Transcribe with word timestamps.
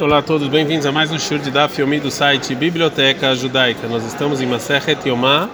Olá 0.00 0.18
a 0.18 0.22
todos, 0.22 0.48
bem-vindos 0.48 0.86
a 0.86 0.90
mais 0.90 1.12
um 1.12 1.18
show 1.20 1.38
de 1.38 1.52
Daf 1.52 1.80
Yomi 1.80 2.00
do 2.00 2.10
site 2.10 2.52
Biblioteca 2.52 3.32
Judaica. 3.36 3.86
Nós 3.86 4.04
estamos 4.04 4.40
em 4.40 4.46
Masechet 4.46 5.08
Yomá, 5.08 5.48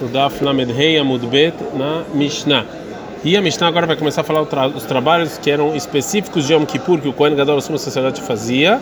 no 0.00 0.06
Daf 0.06 0.44
Lamed 0.44 0.72
Rei 0.72 0.96
Amud 0.96 1.26
Bet, 1.26 1.56
na 1.74 2.04
Mishnah. 2.14 2.64
E 3.24 3.36
a 3.36 3.42
Mishnah 3.42 3.66
agora 3.66 3.84
vai 3.84 3.96
começar 3.96 4.20
a 4.20 4.24
falar 4.24 4.42
os 4.42 4.84
trabalhos 4.84 5.38
que 5.38 5.50
eram 5.50 5.74
específicos 5.74 6.46
de 6.46 6.52
Yom 6.52 6.64
Kippur, 6.64 7.00
que 7.00 7.08
o 7.08 7.12
Kohen 7.12 7.34
Gadol, 7.34 7.56
o 7.56 7.60
sumo 7.60 7.78
sacerdote, 7.78 8.22
fazia. 8.22 8.80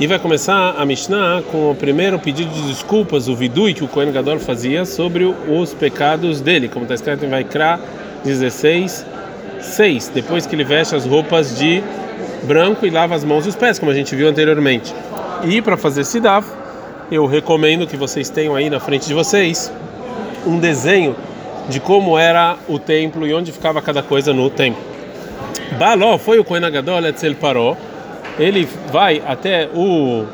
E 0.00 0.06
vai 0.06 0.18
começar 0.18 0.74
a 0.78 0.86
Mishnah 0.86 1.42
com 1.52 1.72
o 1.72 1.74
primeiro 1.74 2.18
pedido 2.18 2.50
de 2.50 2.62
desculpas, 2.62 3.28
o 3.28 3.36
vidui 3.36 3.74
que 3.74 3.84
o 3.84 3.88
Kohen 3.88 4.10
Gadol 4.10 4.38
fazia 4.38 4.86
sobre 4.86 5.24
os 5.24 5.74
pecados 5.74 6.40
dele, 6.40 6.68
como 6.68 6.86
está 6.86 6.94
escrito 6.94 7.26
em 7.26 7.28
Vaikra 7.28 7.78
16, 8.24 9.04
6, 9.60 10.12
depois 10.14 10.46
que 10.46 10.56
ele 10.56 10.64
veste 10.64 10.96
as 10.96 11.04
roupas 11.04 11.58
de 11.58 11.82
branco 12.44 12.86
e 12.86 12.90
lava 12.90 13.14
as 13.14 13.24
mãos 13.24 13.46
e 13.46 13.48
os 13.48 13.56
pés, 13.56 13.78
como 13.78 13.90
a 13.90 13.94
gente 13.94 14.14
viu 14.14 14.28
anteriormente. 14.28 14.94
E 15.44 15.60
para 15.60 15.76
fazer 15.76 16.04
sidaf, 16.04 16.48
eu 17.10 17.26
recomendo 17.26 17.86
que 17.86 17.96
vocês 17.96 18.30
tenham 18.30 18.54
aí 18.54 18.70
na 18.70 18.80
frente 18.80 19.06
de 19.06 19.14
vocês 19.14 19.72
um 20.46 20.58
desenho 20.58 21.16
de 21.68 21.80
como 21.80 22.18
era 22.18 22.56
o 22.68 22.78
templo 22.78 23.26
e 23.26 23.34
onde 23.34 23.52
ficava 23.52 23.80
cada 23.80 24.02
coisa 24.02 24.32
no 24.32 24.48
templo. 24.50 24.82
Baló 25.78 26.18
foi 26.18 26.38
o 26.38 26.44
Kohen 26.44 26.64
Agadol 26.64 27.04
Etzel 27.06 27.34
Paró. 27.34 27.76
Ele 28.38 28.68
vai 28.92 29.22
até 29.26 29.68
o 29.74 30.24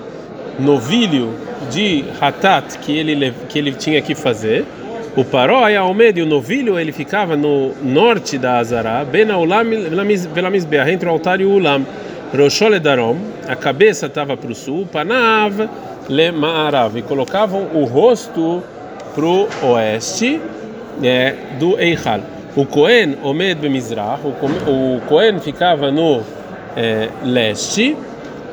novilho 0.58 1.34
de 1.70 2.04
Hatat 2.20 2.78
que 2.78 2.96
ele 2.96 3.32
que 3.48 3.58
ele 3.58 3.72
tinha 3.72 4.00
que 4.00 4.14
fazer. 4.14 4.64
O 5.16 5.24
Paró 5.24 5.68
e 5.68 5.76
Almed, 5.76 6.22
o 6.22 6.26
novilho, 6.26 6.78
ele 6.78 6.92
ficava 6.92 7.36
no 7.36 7.72
norte 7.82 8.38
da 8.38 8.58
Azará, 8.58 9.04
bem 9.04 9.24
na 9.24 9.34
pela 10.32 10.56
entre 10.88 11.08
o 11.08 11.12
altar 11.12 11.40
e 11.40 11.44
o 11.44 11.50
Ulam. 11.50 11.84
Roshole 12.32 12.78
Darom, 12.78 13.16
a 13.48 13.56
cabeça 13.56 14.06
estava 14.06 14.36
para 14.36 14.52
o 14.52 14.54
sul, 14.54 14.86
Panav 14.86 15.68
le 16.08 16.30
Maarav, 16.30 16.96
e 16.96 17.02
colocavam 17.02 17.70
o 17.74 17.84
rosto 17.84 18.62
para 19.12 19.24
o 19.26 19.48
oeste 19.72 20.40
é, 21.02 21.34
do 21.58 21.76
Eichal. 21.80 22.20
O 22.54 22.64
Cohen 22.64 23.16
Omed 23.24 23.60
Bemizrach, 23.60 24.20
o 24.24 25.00
Cohen 25.08 25.40
ficava 25.40 25.90
no 25.90 26.22
é, 26.76 27.08
leste, 27.24 27.96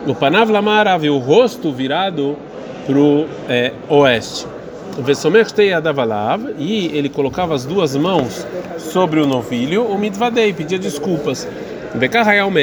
o 0.08 0.16
Panav 0.16 0.52
Lamarav, 0.52 1.08
o 1.08 1.20
rosto 1.20 1.72
virado 1.72 2.36
para 2.88 2.98
o 2.98 3.28
é, 3.48 3.74
oeste. 3.90 4.57
E 6.60 6.92
ele 6.94 7.10
colocava 7.10 7.54
as 7.54 7.66
duas 7.66 7.96
mãos 7.96 8.46
sobre 8.78 9.20
o 9.20 9.28
novilho, 9.28 9.84
o 9.86 9.98
Mitvadei, 9.98 10.54
pedia 10.54 10.80
desculpas. 10.80 11.48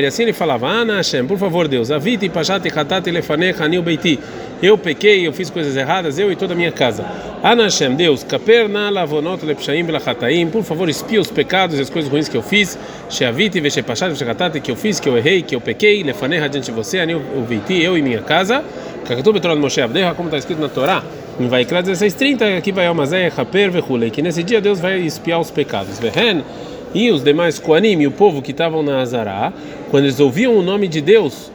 Assim 0.06 0.22
ele 0.22 0.32
falava, 0.32 0.68
Ana 0.68 0.96
Hashem, 0.96 1.26
por 1.26 1.38
favor 1.38 1.66
Deus, 1.66 1.90
avite 1.90 2.28
pachate 2.28 2.68
hatati 2.68 3.10
lefanecha 3.10 3.64
aniu 3.64 3.82
beiti. 3.82 4.18
Eu 4.62 4.78
pequei, 4.78 5.26
eu 5.26 5.32
fiz 5.32 5.50
coisas 5.50 5.76
erradas, 5.76 6.18
eu 6.18 6.30
e 6.30 6.36
toda 6.36 6.52
a 6.54 6.56
minha 6.56 6.70
casa. 6.70 7.04
Ana 7.42 7.64
Hashem, 7.64 7.96
Deus, 7.96 8.22
kaper 8.22 8.68
na 8.68 8.90
lavonot 8.90 9.44
lepshaim 9.44 9.84
belachataim, 9.84 10.48
por 10.48 10.62
favor 10.62 10.88
espia 10.88 11.20
os 11.20 11.30
pecados 11.30 11.78
e 11.78 11.82
as 11.82 11.90
coisas 11.90 12.10
ruins 12.10 12.28
que 12.28 12.36
eu 12.36 12.42
fiz. 12.42 12.78
Sheavite 13.10 13.60
veshepachat 13.60 14.10
veshehatati, 14.10 14.60
que 14.60 14.70
eu 14.70 14.76
fiz, 14.76 15.00
que 15.00 15.08
eu 15.08 15.16
errei, 15.16 15.42
que 15.42 15.56
eu 15.56 15.60
pequei, 15.60 16.02
lefanecha 16.02 16.48
diante 16.48 16.66
de 16.66 16.72
você, 16.72 17.00
aniu 17.00 17.20
beiti, 17.48 17.82
eu 17.82 17.98
e 17.98 18.02
minha 18.02 18.22
casa. 18.22 18.62
Kakatu 19.06 19.32
betorah 19.32 19.56
Moshe 19.56 19.80
Avdeha, 19.80 20.14
como 20.14 20.28
está 20.28 20.38
escrito 20.38 20.60
na 20.60 20.68
Torá, 20.68 21.02
em 21.38 21.48
Vaikra 21.48 21.82
16:30, 21.82 22.58
aqui 22.58 22.70
vai 22.70 22.86
Almazé, 22.86 23.32
Haper, 23.36 23.70
Vehulei, 23.70 24.10
que 24.10 24.22
nesse 24.22 24.42
dia 24.42 24.60
Deus 24.60 24.78
vai 24.78 25.00
espiar 25.00 25.40
os 25.40 25.50
pecados. 25.50 25.98
Vehen, 25.98 26.44
e 26.94 27.10
os 27.10 27.24
demais 27.24 27.58
Koanim 27.58 28.00
e 28.00 28.06
o 28.06 28.10
povo 28.10 28.40
que 28.40 28.52
estavam 28.52 28.82
na 28.82 29.00
Azará, 29.00 29.52
quando 29.90 30.04
eles 30.04 30.20
ouviam 30.20 30.56
o 30.56 30.62
nome 30.62 30.86
de 30.86 31.00
Deus 31.00 31.50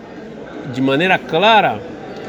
de 0.73 0.81
maneira 0.81 1.17
clara, 1.17 1.79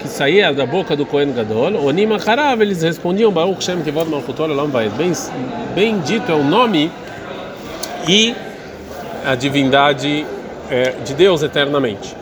que 0.00 0.08
saía 0.08 0.52
da 0.52 0.64
boca 0.64 0.96
do 0.96 1.04
Kohen 1.04 1.32
Gadol, 1.32 1.84
Onim 1.84 2.12
Acharav, 2.12 2.62
eles 2.62 2.82
respondiam, 2.82 3.32
Baruch 3.32 3.62
Shem 3.62 3.82
Kevod 3.82 4.08
Malchutol 4.08 4.50
Olam 4.50 4.68
Vaed, 4.68 4.92
bem 5.74 5.98
dito 6.00 6.30
é 6.30 6.34
o 6.34 6.44
nome 6.44 6.90
e 8.08 8.34
a 9.26 9.34
divindade 9.34 10.24
é, 10.70 10.94
de 11.04 11.14
Deus 11.14 11.42
eternamente. 11.42 12.16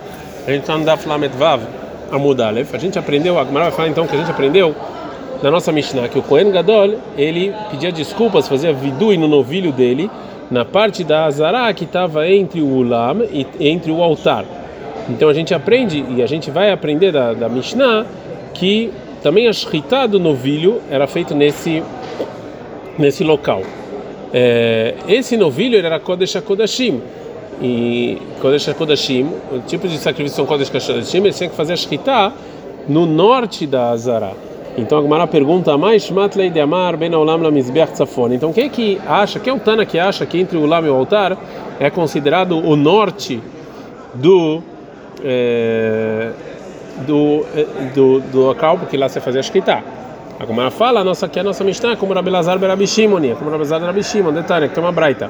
A 0.46 0.50
gente 0.50 0.62
está 0.62 0.76
no 0.76 0.84
Daf 0.84 1.06
Lamed 1.06 1.36
Vav, 1.36 1.60
Amud 2.10 2.40
Aleph, 2.40 2.74
a 2.74 2.78
gente 2.78 2.98
aprendeu, 2.98 3.38
a 3.38 3.44
Gemara 3.44 3.66
vai 3.66 3.74
falar 3.74 3.88
então 3.88 4.06
que 4.06 4.16
a 4.16 4.18
gente 4.18 4.30
aprendeu 4.30 4.74
na 5.42 5.50
nossa 5.50 5.70
Mishnah, 5.70 6.08
que 6.08 6.18
o 6.18 6.22
Kohen 6.22 6.50
Gadol, 6.50 6.96
ele 7.16 7.52
pedia 7.70 7.92
desculpas, 7.92 8.48
fazia 8.48 8.72
vidui 8.72 9.16
no 9.16 9.28
novilho 9.28 9.72
dele, 9.72 10.10
na 10.50 10.64
parte 10.64 11.04
da 11.04 11.26
Azará 11.26 11.72
que 11.72 11.84
estava 11.84 12.28
entre 12.28 12.60
o 12.60 12.66
Ulam 12.66 13.22
e 13.30 13.46
entre 13.60 13.92
o 13.92 14.02
altar. 14.02 14.44
Então 15.08 15.28
a 15.28 15.34
gente 15.34 15.54
aprende, 15.54 16.04
e 16.10 16.22
a 16.22 16.26
gente 16.26 16.50
vai 16.50 16.70
aprender 16.70 17.12
da, 17.12 17.32
da 17.32 17.48
Mishnah, 17.48 18.04
que 18.52 18.92
também 19.22 19.48
a 19.48 19.52
Shritá 19.52 20.06
do 20.06 20.18
novilho 20.18 20.80
era 20.90 21.06
feito 21.06 21.34
nesse, 21.34 21.82
nesse 22.98 23.24
local. 23.24 23.62
É, 24.32 24.94
esse 25.08 25.36
novilho 25.36 25.78
era 25.78 25.98
Kodesh 25.98 26.36
HaKodashim. 26.36 27.00
E 27.60 28.18
Kodesh 28.40 28.68
HaKodashim, 28.68 29.26
o 29.52 29.60
tipo 29.66 29.88
de 29.88 29.98
sacrifício 29.98 30.44
Kodesh 30.44 30.68
HaKodashim, 30.68 31.18
eles 31.18 31.36
tinham 31.36 31.50
que 31.50 31.56
fazer 31.56 31.72
a 31.72 31.76
Shritá 31.76 32.32
no 32.88 33.06
norte 33.06 33.66
da 33.66 33.90
Azará. 33.90 34.32
Então 34.76 34.98
a 34.98 35.02
Gemara 35.02 35.26
pergunta 35.26 35.76
mais 35.76 36.02
Shmatlei 36.04 36.50
de 36.50 36.60
Amar 36.60 36.96
ben 36.96 37.14
Olam 37.14 37.42
la 37.42 37.50
Mizbeach 37.50 37.92
Tzafon. 37.92 38.32
Então 38.32 38.52
quem 38.52 38.66
é 38.66 38.68
que 38.68 39.00
acha, 39.06 39.40
quem 39.40 39.52
é 39.52 39.56
o 39.56 39.58
Tana 39.58 39.84
que 39.84 39.98
acha 39.98 40.24
que 40.26 40.38
entre 40.38 40.56
o 40.56 40.62
Ulam 40.62 40.86
e 40.86 40.88
o 40.88 40.94
altar 40.94 41.36
é 41.80 41.90
considerado 41.90 42.58
o 42.58 42.76
norte 42.76 43.40
do 44.14 44.62
é, 45.24 46.30
do, 47.06 47.44
do, 47.94 48.20
do 48.20 48.40
local 48.40 48.78
porque 48.78 48.96
lá 48.96 49.08
você 49.08 49.20
fazia 49.20 49.42
Shkita. 49.42 49.82
A 50.38 50.46
Gemara 50.46 50.70
fala, 50.70 51.02
nossa 51.02 51.26
aqui 51.26 51.40
a 51.40 51.42
nossa 51.42 51.64
Mishnah, 51.64 51.96
como 51.96 52.14
Rabelazar 52.14 52.56
Berabishimon, 52.60 53.34
como 53.34 53.50
Rabelazar 53.50 53.80
Berabishimon, 53.80 54.32
detalhe, 54.32 54.68
que 54.68 54.74
tem 54.74 54.84
uma 54.84 54.92
braita. 54.92 55.28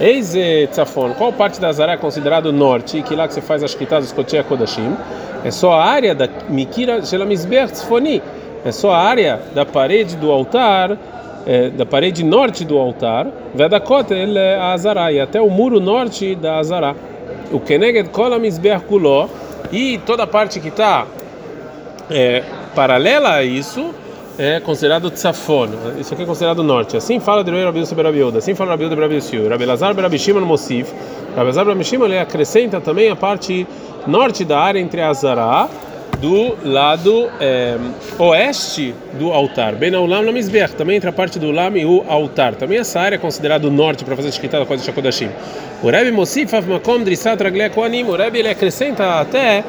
Eis 0.00 0.36
Tzafon, 0.70 1.14
qual 1.14 1.32
parte 1.32 1.60
da 1.60 1.72
Zara 1.72 1.92
é 1.92 1.96
considerado 1.96 2.52
norte, 2.52 3.02
que 3.02 3.16
lá 3.16 3.26
que 3.26 3.34
você 3.34 3.40
faz 3.40 3.64
as 3.64 3.72
Shkita 3.72 3.98
dos 3.98 4.12
Kotia 4.12 4.44
Kodashim? 4.44 4.94
É 5.42 5.50
só 5.50 5.72
a 5.72 5.84
área 5.84 6.14
da 6.14 6.28
Mikira 6.48 7.04
Shelamizbeach 7.04 7.72
Tzfoni 7.72 8.22
é 8.66 8.72
só 8.72 8.90
a 8.90 8.98
área 8.98 9.40
da 9.54 9.64
parede 9.64 10.16
do 10.16 10.28
altar, 10.28 10.98
é, 11.46 11.70
da 11.70 11.86
parede 11.86 12.24
norte 12.24 12.64
do 12.64 12.76
altar, 12.76 13.28
Vedakot 13.54 14.12
ele 14.12 14.36
é 14.36 14.56
a 14.56 14.72
Azará, 14.72 15.12
e 15.12 15.20
até 15.20 15.40
o 15.40 15.48
muro 15.48 15.78
norte 15.78 16.34
da 16.34 16.58
Azará. 16.58 16.96
O 17.52 17.60
Keneged 17.60 18.08
Kolam 18.10 18.42
Kuló, 18.88 19.28
e 19.70 19.98
toda 19.98 20.24
a 20.24 20.26
parte 20.26 20.58
que 20.58 20.66
está 20.68 21.06
é, 22.10 22.42
paralela 22.74 23.34
a 23.34 23.44
isso 23.44 23.94
é 24.36 24.58
considerado 24.58 25.10
tzafon. 25.10 25.68
Isso 26.00 26.12
aqui 26.12 26.24
é 26.24 26.26
considerado 26.26 26.62
norte. 26.64 26.96
Assim 26.96 27.20
fala 27.20 27.44
de 27.44 27.50
Rabi 27.52 27.86
sobre 27.86 28.02
Rabi 28.02 28.20
Assim 28.36 28.54
fala 28.54 28.72
Rabi 28.72 28.88
de 28.88 28.94
Rabi 28.94 29.14
Yossi. 29.14 29.48
Rabi 29.48 29.64
Lazar 29.64 29.96
Rabi 29.96 30.18
Shimon 30.18 30.42
Mosif. 30.44 30.92
Rabi 31.34 31.46
Lazar 31.46 31.66
Rabi 31.66 31.84
Shimon 31.84 32.06
ele 32.06 32.18
acrescenta 32.18 32.80
também 32.80 33.10
a 33.10 33.16
parte 33.16 33.66
norte 34.06 34.44
da 34.44 34.58
área 34.58 34.78
entre 34.78 35.00
Azará 35.00 35.68
do 36.20 36.56
lado 36.64 37.28
é, 37.40 37.76
oeste 38.18 38.94
do 39.18 39.32
altar. 39.32 39.74
Bem 39.74 39.90
na 39.90 40.00
Ulam 40.00 40.22
Lamizber, 40.22 40.70
também 40.72 40.96
entre 40.96 41.08
a 41.08 41.12
parte 41.12 41.38
do 41.38 41.48
Ulam 41.48 41.76
e 41.76 41.84
o 41.84 42.04
altar. 42.08 42.54
Também 42.54 42.78
essa 42.78 43.00
área 43.00 43.16
é 43.16 43.18
considerada 43.18 43.66
o 43.66 43.70
norte 43.70 44.04
para 44.04 44.16
fazer 44.16 44.28
escrita 44.28 44.58
da 44.58 44.66
coisa 44.66 44.82
de 44.82 44.86
Shakodashim. 44.86 45.28
O 45.82 45.90
Rebbe 45.90 46.10
Mosif 46.10 46.52
Makom 46.66 47.02
Drissat 47.02 47.42
Raglea 47.42 47.70
Koanim. 47.70 48.04
O 48.04 48.16
Rebbe 48.16 48.38
ele 48.38 48.48
acrescenta 48.48 49.20
até 49.20 49.64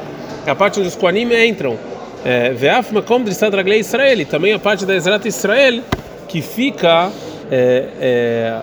a 0.46 0.54
parte 0.54 0.78
onde 0.78 0.88
os 0.88 0.96
Koanim 0.96 1.32
entram. 1.32 1.76
É, 2.24 2.50
Ve'af 2.50 2.92
Makom 2.92 3.22
Drissat 3.22 3.54
Raglea 3.54 3.78
Israel. 3.78 4.26
Também 4.26 4.52
a 4.52 4.58
parte 4.58 4.86
da 4.86 4.94
Ezrat 4.94 5.26
Israel 5.26 5.82
que 6.26 6.42
fica 6.42 7.10
é, 7.50 7.88
é, 8.00 8.60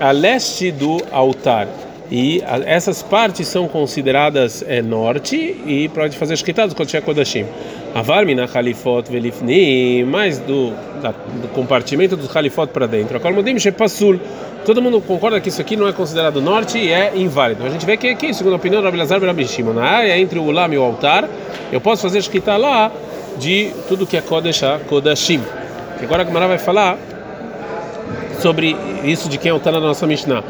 a 0.00 0.10
leste 0.10 0.70
do 0.70 0.98
altar. 1.10 1.68
E 2.14 2.42
essas 2.66 3.02
partes 3.02 3.48
são 3.48 3.66
consideradas 3.66 4.62
é, 4.68 4.82
norte 4.82 5.34
e 5.64 5.88
pode 5.94 6.18
fazer 6.18 6.34
esquitados 6.34 6.74
quando 6.74 6.90
chega 6.90 7.06
Kodashim. 7.06 7.46
Avarmi 7.94 8.34
na 8.34 8.44
Khalifot 8.44 9.10
velifni, 9.10 10.04
mais 10.04 10.38
do, 10.38 10.74
da, 11.00 11.12
do 11.12 11.48
compartimento 11.54 12.14
do 12.14 12.28
Khalifot 12.28 12.66
para 12.66 12.86
dentro. 12.86 13.16
Akolmodim 13.16 13.58
Shepasul. 13.58 14.20
Todo 14.66 14.82
mundo 14.82 15.00
concorda 15.00 15.40
que 15.40 15.48
isso 15.48 15.62
aqui 15.62 15.74
não 15.74 15.88
é 15.88 15.92
considerado 15.94 16.42
norte 16.42 16.76
e 16.76 16.92
é 16.92 17.16
inválido. 17.16 17.64
A 17.64 17.70
gente 17.70 17.86
vê 17.86 17.96
que 17.96 18.08
aqui, 18.08 18.34
segundo 18.34 18.52
a 18.52 18.56
opinião 18.56 18.82
do 18.82 18.84
Rabi 18.84 18.98
Lazar 18.98 19.18
Rabi 19.18 19.48
Shimon, 19.48 19.72
na 19.72 19.82
área 19.82 20.18
entre 20.18 20.38
o 20.38 20.42
Ulam 20.42 20.70
e 20.70 20.76
o 20.76 20.82
altar, 20.82 21.26
eu 21.72 21.80
posso 21.80 22.02
fazer 22.02 22.18
escrita 22.18 22.58
lá 22.58 22.92
de 23.38 23.70
tudo 23.88 24.06
que 24.06 24.18
é 24.18 24.20
Kodesh 24.20 24.60
Kodashim. 24.86 25.40
Agora 26.02 26.24
a 26.24 26.26
Gemara 26.26 26.46
vai 26.46 26.58
falar 26.58 26.98
sobre 28.38 28.76
isso 29.02 29.30
de 29.30 29.38
quem 29.38 29.50
é 29.50 29.54
o 29.54 29.58
Tana 29.58 29.80
da 29.80 29.86
nossa 29.86 30.06
Mishnah. 30.06 30.44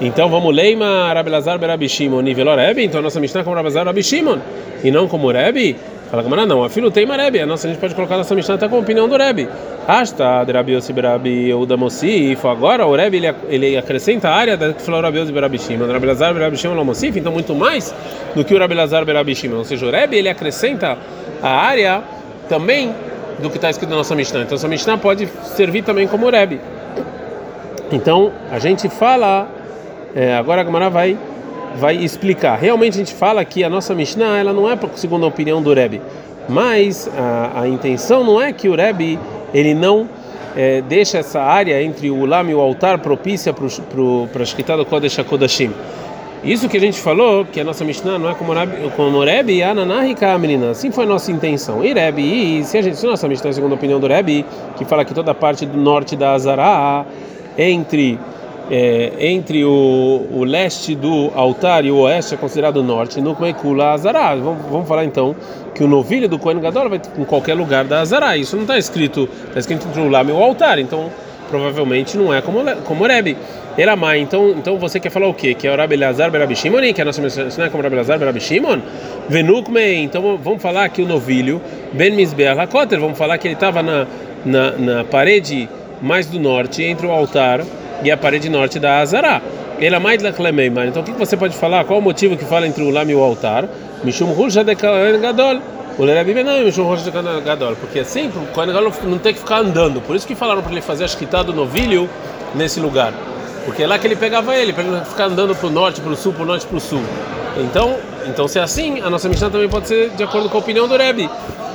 Então 0.00 0.28
vamos 0.28 0.54
leima 0.54 1.12
Rabelazar 1.12 1.58
Berabi 1.58 1.88
Shimon 1.88 2.20
nível 2.20 2.54
Rebbe, 2.54 2.84
então 2.84 3.00
a 3.00 3.02
nossa 3.02 3.18
Mishnah 3.18 3.40
é 3.40 3.44
como 3.44 3.56
Rabelazar 3.56 3.84
Berabi 3.84 4.02
Shimon 4.02 4.38
e 4.84 4.90
não 4.90 5.08
como 5.08 5.30
Rebbe. 5.30 5.76
Fala 6.10 6.22
que 6.22 6.46
não, 6.46 6.64
a 6.64 6.70
filho 6.70 6.90
tem 6.90 7.04
Rebbe, 7.04 7.40
a 7.40 7.46
nossa 7.46 7.66
a 7.66 7.70
gente 7.70 7.80
pode 7.80 7.94
colocar 7.94 8.14
a 8.14 8.18
nossa 8.18 8.34
Mishnah 8.34 8.54
até 8.54 8.68
com 8.68 8.76
a 8.76 8.78
opinião 8.78 9.08
do 9.08 9.16
Rebbe. 9.16 9.48
Asta 9.86 10.44
de 10.44 10.52
Rabi 10.52 10.72
Yossi 10.72 10.92
Berabi 10.92 11.52
Udamosif, 11.52 12.46
agora 12.46 12.86
o 12.86 12.94
Rebbe 12.94 13.16
ele, 13.16 13.34
ele 13.48 13.76
acrescenta 13.76 14.28
a 14.28 14.34
área 14.34 14.56
da 14.56 14.72
que 14.72 14.80
falou 14.80 15.02
Rabi 15.02 15.18
Yossi 15.18 15.32
Berabi 15.32 15.58
Shimon, 15.58 15.86
Rabelazar 15.86 16.32
Berabi 16.32 16.56
Shimon 16.56 16.74
Lomosif, 16.74 17.18
então 17.18 17.32
muito 17.32 17.54
mais 17.54 17.94
do 18.34 18.44
que 18.44 18.54
o 18.54 18.58
Rabi 18.58 18.74
Lazar 18.74 19.04
Berabi 19.04 19.34
Shimon. 19.34 19.56
Ou 19.56 19.64
seja, 19.64 19.84
o 19.84 19.90
Rebbe 19.90 20.16
ele 20.16 20.28
acrescenta 20.28 20.96
a 21.42 21.50
área 21.50 22.02
também 22.48 22.94
do 23.40 23.50
que 23.50 23.56
está 23.56 23.70
escrito 23.70 23.90
na 23.90 23.96
nossa 23.96 24.14
Mishnah. 24.14 24.42
Então, 24.42 24.56
essa 24.56 24.68
Mishnah 24.68 24.98
pode 24.98 25.28
servir 25.56 25.82
também 25.82 26.06
como 26.06 26.28
Rebbe. 26.30 26.60
Então, 27.90 28.32
a 28.50 28.58
gente 28.58 28.88
fala, 28.88 29.48
é, 30.14 30.34
agora 30.34 30.60
a 30.60 30.64
Gamara 30.64 30.90
vai, 30.90 31.16
vai 31.76 31.96
explicar. 31.96 32.58
Realmente 32.58 32.94
a 32.94 32.98
gente 32.98 33.14
fala 33.14 33.44
que 33.44 33.62
a 33.62 33.70
nossa 33.70 33.94
Mishnah 33.94 34.38
ela 34.38 34.52
não 34.52 34.70
é 34.70 34.78
segundo 34.94 35.24
a 35.24 35.28
opinião 35.28 35.62
do 35.62 35.72
Rebbe, 35.72 36.00
mas 36.48 37.08
a, 37.16 37.62
a 37.62 37.68
intenção 37.68 38.24
não 38.24 38.40
é 38.40 38.52
que 38.52 38.68
o 38.68 38.74
Rebbe 38.74 39.18
ele 39.52 39.74
não 39.74 40.08
é, 40.56 40.82
deixa 40.82 41.18
essa 41.18 41.40
área 41.40 41.82
entre 41.82 42.10
o 42.10 42.20
Ulam 42.20 42.50
e 42.50 42.54
o 42.54 42.60
altar 42.60 42.98
propícia 42.98 43.52
para 43.52 44.42
a 44.42 44.44
Shkita 44.44 44.76
do 44.76 44.84
Kodesh 44.84 45.18
HaKodashim. 45.18 45.72
Isso 46.42 46.68
que 46.68 46.76
a 46.76 46.80
gente 46.80 47.00
falou, 47.00 47.44
que 47.44 47.60
a 47.60 47.64
nossa 47.64 47.84
Mishnah 47.84 48.16
não 48.16 48.30
é 48.30 48.34
como, 48.34 48.52
como 48.94 49.24
Rebbe 49.24 49.54
e 49.54 49.62
Ananahi 49.62 50.14
menina. 50.40 50.70
Assim 50.70 50.90
foi 50.92 51.04
a 51.04 51.06
nossa 51.06 51.32
intenção. 51.32 51.84
E 51.84 51.92
Rebbe, 51.92 52.22
e 52.22 52.64
se 52.64 52.78
a 52.78 52.82
gente, 52.82 52.96
se 52.96 53.06
a 53.06 53.10
nossa 53.10 53.26
Mishnah 53.26 53.50
é 53.50 53.52
segundo 53.52 53.72
a 53.72 53.74
opinião 53.74 53.98
do 53.98 54.06
Rebbe, 54.06 54.44
que 54.76 54.84
fala 54.84 55.04
que 55.04 55.12
toda 55.12 55.32
a 55.32 55.34
parte 55.34 55.66
do 55.66 55.76
norte 55.76 56.14
da 56.14 56.32
Azará, 56.32 57.04
entre 57.56 58.18
é, 58.70 59.12
entre 59.18 59.64
o, 59.64 60.26
o 60.32 60.44
leste 60.44 60.94
do 60.94 61.30
altar 61.34 61.84
e 61.84 61.90
o 61.90 61.98
oeste 61.98 62.34
é 62.34 62.36
considerado 62.36 62.82
norte, 62.82 63.20
no 63.20 63.34
Kula 63.34 63.92
Azará. 63.92 64.34
Vamos, 64.34 64.62
vamos 64.70 64.88
falar 64.88 65.04
então 65.04 65.34
que 65.74 65.82
o 65.82 65.88
novilho 65.88 66.28
do 66.28 66.38
Kohen 66.38 66.60
Gadol 66.60 66.88
vai 66.88 67.00
em 67.18 67.24
qualquer 67.24 67.54
lugar 67.54 67.84
da 67.84 68.00
Azará. 68.00 68.36
Isso 68.36 68.56
não 68.56 68.62
está 68.62 68.76
escrito, 68.76 69.28
está 69.48 69.60
escrito 69.60 69.86
entre 69.88 70.00
o 70.00 70.08
Lame 70.08 70.30
e 70.30 70.34
o 70.34 70.42
altar, 70.42 70.78
então 70.78 71.10
provavelmente 71.48 72.16
não 72.16 72.32
é 72.32 72.40
como, 72.40 72.58
como 72.84 73.06
Rebbe. 73.06 73.36
Elamai, 73.76 74.18
então, 74.18 74.50
então 74.50 74.76
você 74.76 74.98
quer 74.98 75.10
falar 75.10 75.28
o 75.28 75.34
quê? 75.34 75.54
Que 75.54 75.68
é 75.68 75.72
o 75.72 75.76
Rabi 75.76 75.96
Lazar 75.96 76.32
Berabi 76.32 76.56
Shimon, 76.56 76.92
que 76.92 77.00
a 77.00 77.04
nossa 77.04 77.22
não 77.22 77.64
é 77.64 77.70
como 77.70 77.82
Rabi 77.82 77.94
Lazar 77.94 78.18
Berabi 78.18 78.40
Shimon? 78.40 78.80
Venukmei, 79.28 80.02
então 80.02 80.36
vamos 80.36 80.60
falar 80.60 80.88
que 80.88 81.00
o 81.00 81.06
novilho, 81.06 81.60
Ben 81.92 82.10
Misbeah 82.10 82.54
Lakoter, 82.54 82.98
vamos 82.98 83.16
falar 83.16 83.38
que 83.38 83.46
ele 83.46 83.54
estava 83.54 83.80
na, 83.80 84.06
na, 84.44 84.72
na, 84.72 85.04
parede 85.04 85.68
mais 86.02 86.26
do 86.26 86.40
norte, 86.40 86.82
entre 86.82 87.06
o 87.06 87.12
altar 87.12 87.60
e 88.02 88.10
a 88.10 88.16
parede 88.16 88.48
norte 88.48 88.78
da 88.78 88.98
Azará. 88.98 89.40
Elamai 89.80 90.18
Lachlemeimar, 90.18 90.88
então 90.88 91.02
o 91.02 91.04
que 91.04 91.12
você 91.12 91.36
pode 91.36 91.56
falar? 91.56 91.84
Qual 91.84 92.00
o 92.00 92.02
motivo 92.02 92.36
que 92.36 92.44
fala 92.44 92.66
entre 92.66 92.82
o 92.82 92.90
Lam 92.90 93.08
e 93.10 93.14
o 93.14 93.22
altar? 93.22 93.68
Mishum 94.02 94.26
Hulsha 94.32 94.64
de 94.64 94.74
Gadol. 94.74 95.60
O 95.96 96.04
Lerabi 96.04 96.34
não, 96.42 96.64
Mishum 96.64 96.84
Hulsha 96.84 97.04
de 97.04 97.10
Gadol, 97.10 97.76
porque 97.76 98.00
assim, 98.00 98.28
o 98.28 98.46
Kohen 98.52 98.72
Gadol 98.72 98.92
não 99.04 99.18
tem 99.18 99.32
que 99.32 99.40
ficar 99.40 99.58
andando, 99.58 100.00
por 100.00 100.16
isso 100.16 100.26
que 100.26 100.34
falaram 100.34 100.62
para 100.62 100.72
ele 100.72 100.80
fazer 100.80 101.04
a 101.04 101.06
escrita 101.06 101.44
do 101.44 101.52
novilho 101.52 102.08
nesse 102.54 102.80
lugar. 102.80 103.12
Porque 103.64 103.82
é 103.82 103.86
lá 103.86 103.98
que 103.98 104.06
ele 104.06 104.16
pegava 104.16 104.56
ele, 104.56 104.72
para 104.72 104.82
ele 104.82 105.04
ficar 105.04 105.26
andando 105.26 105.54
para 105.54 105.66
o 105.66 105.70
norte, 105.70 106.00
para 106.00 106.10
o 106.12 106.16
sul, 106.16 106.32
para 106.32 106.42
o 106.42 106.46
norte, 106.46 106.66
para 106.66 106.76
o 106.76 106.80
sul. 106.80 107.02
Então, 107.58 107.96
então, 108.26 108.48
se 108.48 108.58
é 108.58 108.62
assim, 108.62 109.00
a 109.00 109.10
nossa 109.10 109.28
Mishnah 109.28 109.50
também 109.50 109.68
pode 109.68 109.88
ser 109.88 110.10
de 110.10 110.22
acordo 110.22 110.48
com 110.48 110.56
a 110.56 110.60
opinião 110.60 110.88
do 110.88 110.96
Rebbe. 110.96 111.28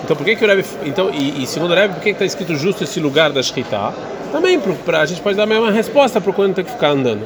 Então, 0.03 0.15
por 0.15 0.25
que, 0.25 0.35
que 0.35 0.43
o 0.43 0.47
Rebbe. 0.47 0.65
Então, 0.85 1.09
e, 1.09 1.43
e 1.43 1.47
segundo 1.47 1.71
o 1.71 1.75
Rebbe, 1.75 1.95
por 1.95 2.03
que 2.03 2.09
está 2.09 2.25
escrito 2.25 2.55
justo 2.55 2.83
esse 2.83 2.99
lugar 2.99 3.31
da 3.31 3.41
Shkita? 3.41 3.93
Também, 4.33 4.59
pra, 4.59 5.01
a 5.01 5.05
gente 5.05 5.21
pode 5.21 5.37
dar 5.37 5.43
a 5.43 5.45
mesma 5.45 5.69
resposta 5.69 6.19
para 6.19 6.33
quando 6.33 6.55
tem 6.55 6.65
que 6.65 6.71
ficar 6.71 6.89
andando. 6.89 7.21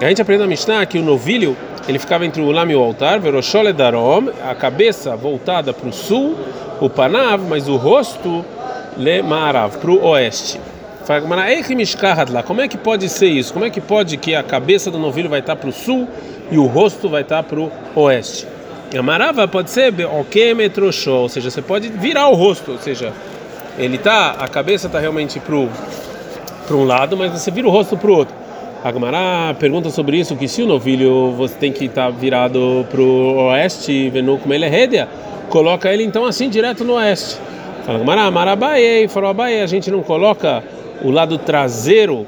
A 0.00 0.08
gente 0.08 0.22
aprende 0.22 0.42
na 0.42 0.46
Mishnah 0.46 0.86
que 0.86 0.96
o 0.96 1.02
novilho 1.02 1.56
ele 1.88 1.98
ficava 1.98 2.24
entre 2.24 2.40
o 2.40 2.52
lam 2.52 2.70
e 2.70 2.76
o 2.76 2.80
altar, 2.80 3.18
veroshole 3.18 3.72
darom, 3.72 4.28
a 4.48 4.54
cabeça 4.54 5.16
voltada 5.16 5.72
para 5.72 5.88
o 5.88 5.92
sul, 5.92 6.36
o 6.80 6.88
panav, 6.88 7.42
mas 7.48 7.68
o 7.68 7.74
rosto 7.74 8.44
le 8.96 9.20
marav, 9.20 9.78
para 9.78 9.90
o 9.90 10.06
oeste. 10.06 10.60
Como 12.46 12.60
é 12.60 12.68
que 12.68 12.78
pode 12.78 13.08
ser 13.08 13.26
isso? 13.26 13.52
Como 13.52 13.64
é 13.64 13.70
que 13.70 13.80
pode 13.80 14.16
que 14.16 14.36
a 14.36 14.42
cabeça 14.44 14.92
do 14.92 14.98
novilho 14.98 15.28
vai 15.28 15.40
estar 15.40 15.56
para 15.56 15.68
o 15.68 15.72
sul 15.72 16.08
e 16.52 16.56
o 16.56 16.66
rosto 16.66 17.08
vai 17.08 17.22
estar 17.22 17.42
para 17.42 17.58
o 17.58 17.72
oeste? 17.96 18.46
A 18.96 19.02
marava 19.02 19.48
pode 19.48 19.70
ser 19.70 19.92
ou 20.06 21.28
seja, 21.28 21.50
você 21.50 21.60
pode 21.60 21.88
virar 21.88 22.28
o 22.28 22.34
rosto, 22.34 22.70
ou 22.70 22.78
seja, 22.78 23.12
ele 23.76 23.98
tá, 23.98 24.36
a 24.38 24.46
cabeça 24.46 24.86
está 24.86 25.00
realmente 25.00 25.40
para 25.40 25.56
um 26.72 26.84
lado, 26.84 27.16
mas 27.16 27.32
você 27.32 27.50
vira 27.50 27.66
o 27.66 27.70
rosto 27.70 27.96
para 27.96 28.10
o 28.10 28.14
outro. 28.14 28.34
A 28.82 28.90
Gamara 28.90 29.54
pergunta 29.58 29.88
sobre 29.90 30.18
isso, 30.18 30.36
que 30.36 30.46
se 30.46 30.62
o 30.62 30.66
novilho 30.66 31.32
você 31.32 31.54
tem 31.54 31.72
que 31.72 31.86
estar 31.86 32.04
tá 32.04 32.10
virado 32.10 32.86
para 32.90 33.00
o 33.00 33.48
oeste, 33.48 34.10
vendo 34.10 34.36
como 34.38 34.52
ele 34.52 34.64
é 34.64 34.68
rédea, 34.68 35.08
coloca 35.48 35.92
ele 35.92 36.04
então 36.04 36.24
assim 36.26 36.48
direto 36.48 36.84
no 36.84 36.94
oeste. 36.94 37.38
Fala 37.84 37.98
Gamara, 37.98 38.30
Marabaei, 38.30 39.08
falou 39.08 39.30
Abaei, 39.30 39.62
a 39.62 39.66
gente 39.66 39.90
não 39.90 40.02
coloca 40.02 40.62
o 41.02 41.10
lado 41.10 41.38
traseiro 41.38 42.26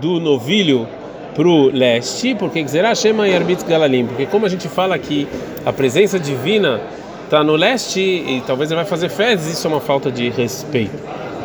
do 0.00 0.18
novilho 0.18 0.88
para 1.34 1.46
o 1.46 1.70
leste, 1.70 2.34
porque 2.34 2.62
Gzerah 2.62 2.94
Shema 2.94 3.28
e 3.28 3.34
Arbitz 3.34 3.62
Galalim, 3.62 4.06
porque 4.06 4.26
como 4.26 4.46
a 4.46 4.48
gente 4.48 4.68
fala 4.68 4.98
que 4.98 5.28
a 5.64 5.72
presença 5.72 6.18
divina 6.18 6.80
está 7.24 7.44
no 7.44 7.56
leste 7.56 8.00
e 8.00 8.42
talvez 8.46 8.70
ele 8.70 8.76
vai 8.76 8.84
fazer 8.84 9.08
fezes, 9.08 9.54
isso 9.54 9.66
é 9.66 9.70
uma 9.70 9.80
falta 9.80 10.10
de 10.10 10.28
respeito. 10.30 10.98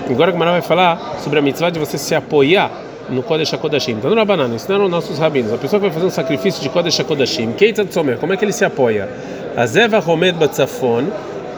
Agora 0.09 0.31
o 0.31 0.37
Mará 0.37 0.51
vai 0.51 0.61
falar 0.61 1.17
sobre 1.19 1.39
a 1.39 1.41
mitzvah 1.41 1.69
de 1.69 1.79
você 1.79 1.97
se 1.97 2.13
apoiar 2.13 2.71
no 3.09 3.23
Kodesh 3.23 3.53
HaKodashim. 3.53 3.93
Então, 3.93 4.09
no 4.09 4.15
Rabanan, 4.15 4.53
ensinaram 4.53 4.87
nossos 4.87 5.17
rabinos. 5.17 5.53
A 5.53 5.57
pessoa 5.57 5.79
que 5.79 5.87
vai 5.87 5.93
fazer 5.93 6.05
um 6.05 6.11
sacrifício 6.11 6.61
de 6.61 6.69
Kodesh 6.69 6.99
HaKodashim, 6.99 7.53
Somer, 7.89 8.17
como 8.17 8.33
é 8.33 8.37
que 8.37 8.45
ele 8.45 8.53
se 8.53 8.65
apoia? 8.65 9.09
Azeva 9.55 10.03
Homed 10.05 10.37
Batzafon, 10.37 11.05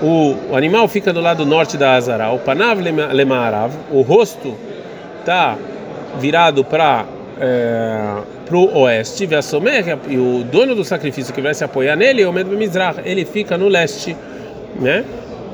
o, 0.01 0.55
animal 0.55 0.87
fica 0.87 1.11
do 1.11 1.19
lado 1.19 1.45
norte 1.45 1.77
da 1.77 1.95
Azara, 1.95 2.31
o 2.31 2.39
Panav 2.39 2.79
Lemaarav, 2.79 3.73
o 3.91 4.01
rosto 4.01 4.55
está 5.19 5.57
virado 6.19 6.63
para 6.63 7.05
é, 7.39 8.21
o 8.51 8.79
oeste, 8.79 9.27
e 10.07 10.17
o 10.17 10.43
dono 10.43 10.75
do 10.75 10.83
sacrifício 10.83 11.33
que 11.33 11.41
vai 11.41 11.53
se 11.53 11.63
apoiar 11.63 11.95
nele 11.95 12.21
é 12.21 12.27
o 12.27 12.33
Med 12.33 12.49
Mizrah, 12.49 12.95
ele 13.03 13.25
fica 13.25 13.57
no 13.57 13.67
leste, 13.67 14.15
né? 14.79 15.03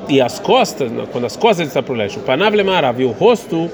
E 0.08 0.20
as 0.20 0.38
costas, 0.38 0.90
quando 1.10 1.26
as 1.26 1.36
costas 1.36 1.68
está 1.68 1.82
para 1.82 1.92
o 1.92 1.96
leste, 1.96 2.18
o 2.18 2.22
Panav 2.22 2.54
Lemarav 2.54 3.02
o 3.02 3.10
rosto 3.10 3.70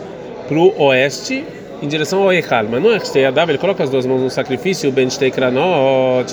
para 0.46 0.58
o 0.58 0.82
oeste, 0.84 1.44
em 1.82 1.88
direção 1.88 2.22
ao 2.22 2.32
Eichal. 2.32 2.66
Mas 2.70 2.82
não 2.82 2.92
é 2.92 2.98
que 2.98 3.18
ele 3.18 3.58
coloca 3.58 3.82
as 3.82 3.90
duas 3.90 4.06
mãos 4.06 4.20
no 4.20 4.30
sacrifício, 4.30 4.88
o 4.90 4.92
Ben 4.92 5.08
Shteikranot, 5.08 6.26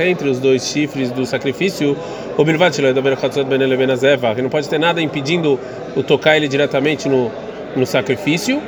entre 0.00 0.28
os 0.28 0.38
dois 0.38 0.66
chifres 0.66 1.10
do 1.10 1.24
sacrifício, 1.24 1.96
o 2.36 2.44
Bilvat 2.44 2.78
e 2.78 4.42
não 4.42 4.50
pode 4.50 4.68
ter 4.68 4.78
nada 4.78 5.00
impedindo 5.00 5.58
o 5.96 6.02
tocar 6.02 6.36
ele 6.36 6.48
diretamente 6.48 7.08
no, 7.08 7.30
no 7.76 7.86
sacrifício 7.86 8.60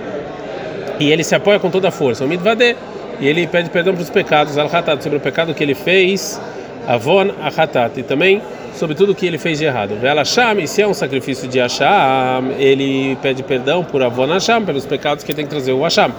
e 1.00 1.11
ele 1.11 1.25
se 1.25 1.34
apoia 1.34 1.58
com 1.58 1.70
toda 1.70 1.88
a 1.88 1.90
força. 1.90 2.25
O 2.25 2.28
mitvade 2.28 2.76
e 3.20 3.26
ele 3.26 3.46
pede 3.46 3.70
perdão 3.70 3.94
para 3.94 4.02
os 4.02 4.11
pecados, 4.11 4.58
al-hatat, 4.58 5.02
sobre 5.02 5.19
o 5.19 5.20
pecado 5.20 5.55
que 5.55 5.62
ele 5.62 5.75
fez, 5.75 6.40
avon 6.87 7.31
a-hatat, 7.40 7.99
e 7.99 8.02
também 8.02 8.43
sobre 8.75 8.94
tudo 8.94 9.15
que 9.15 9.26
ele 9.26 9.38
fez 9.38 9.59
de 9.59 9.65
errado. 9.65 9.94
Ve'al-hasham, 10.00 10.61
e 10.61 10.67
se 10.67 10.82
é 10.82 10.87
um 10.87 10.94
sacrifício 10.94 11.49
de 11.49 11.61
Hasham, 11.61 12.52
ele 12.59 13.16
pede 13.23 13.43
perdão 13.43 13.85
por 13.85 14.02
avon 14.02 14.26
Hasham, 14.26 14.64
pelos 14.64 14.85
pecados 14.85 15.25
que 15.25 15.33
tem 15.35 15.45
que 15.45 15.50
trazer 15.50 15.73
o 15.73 15.83
Hasham. 15.83 16.12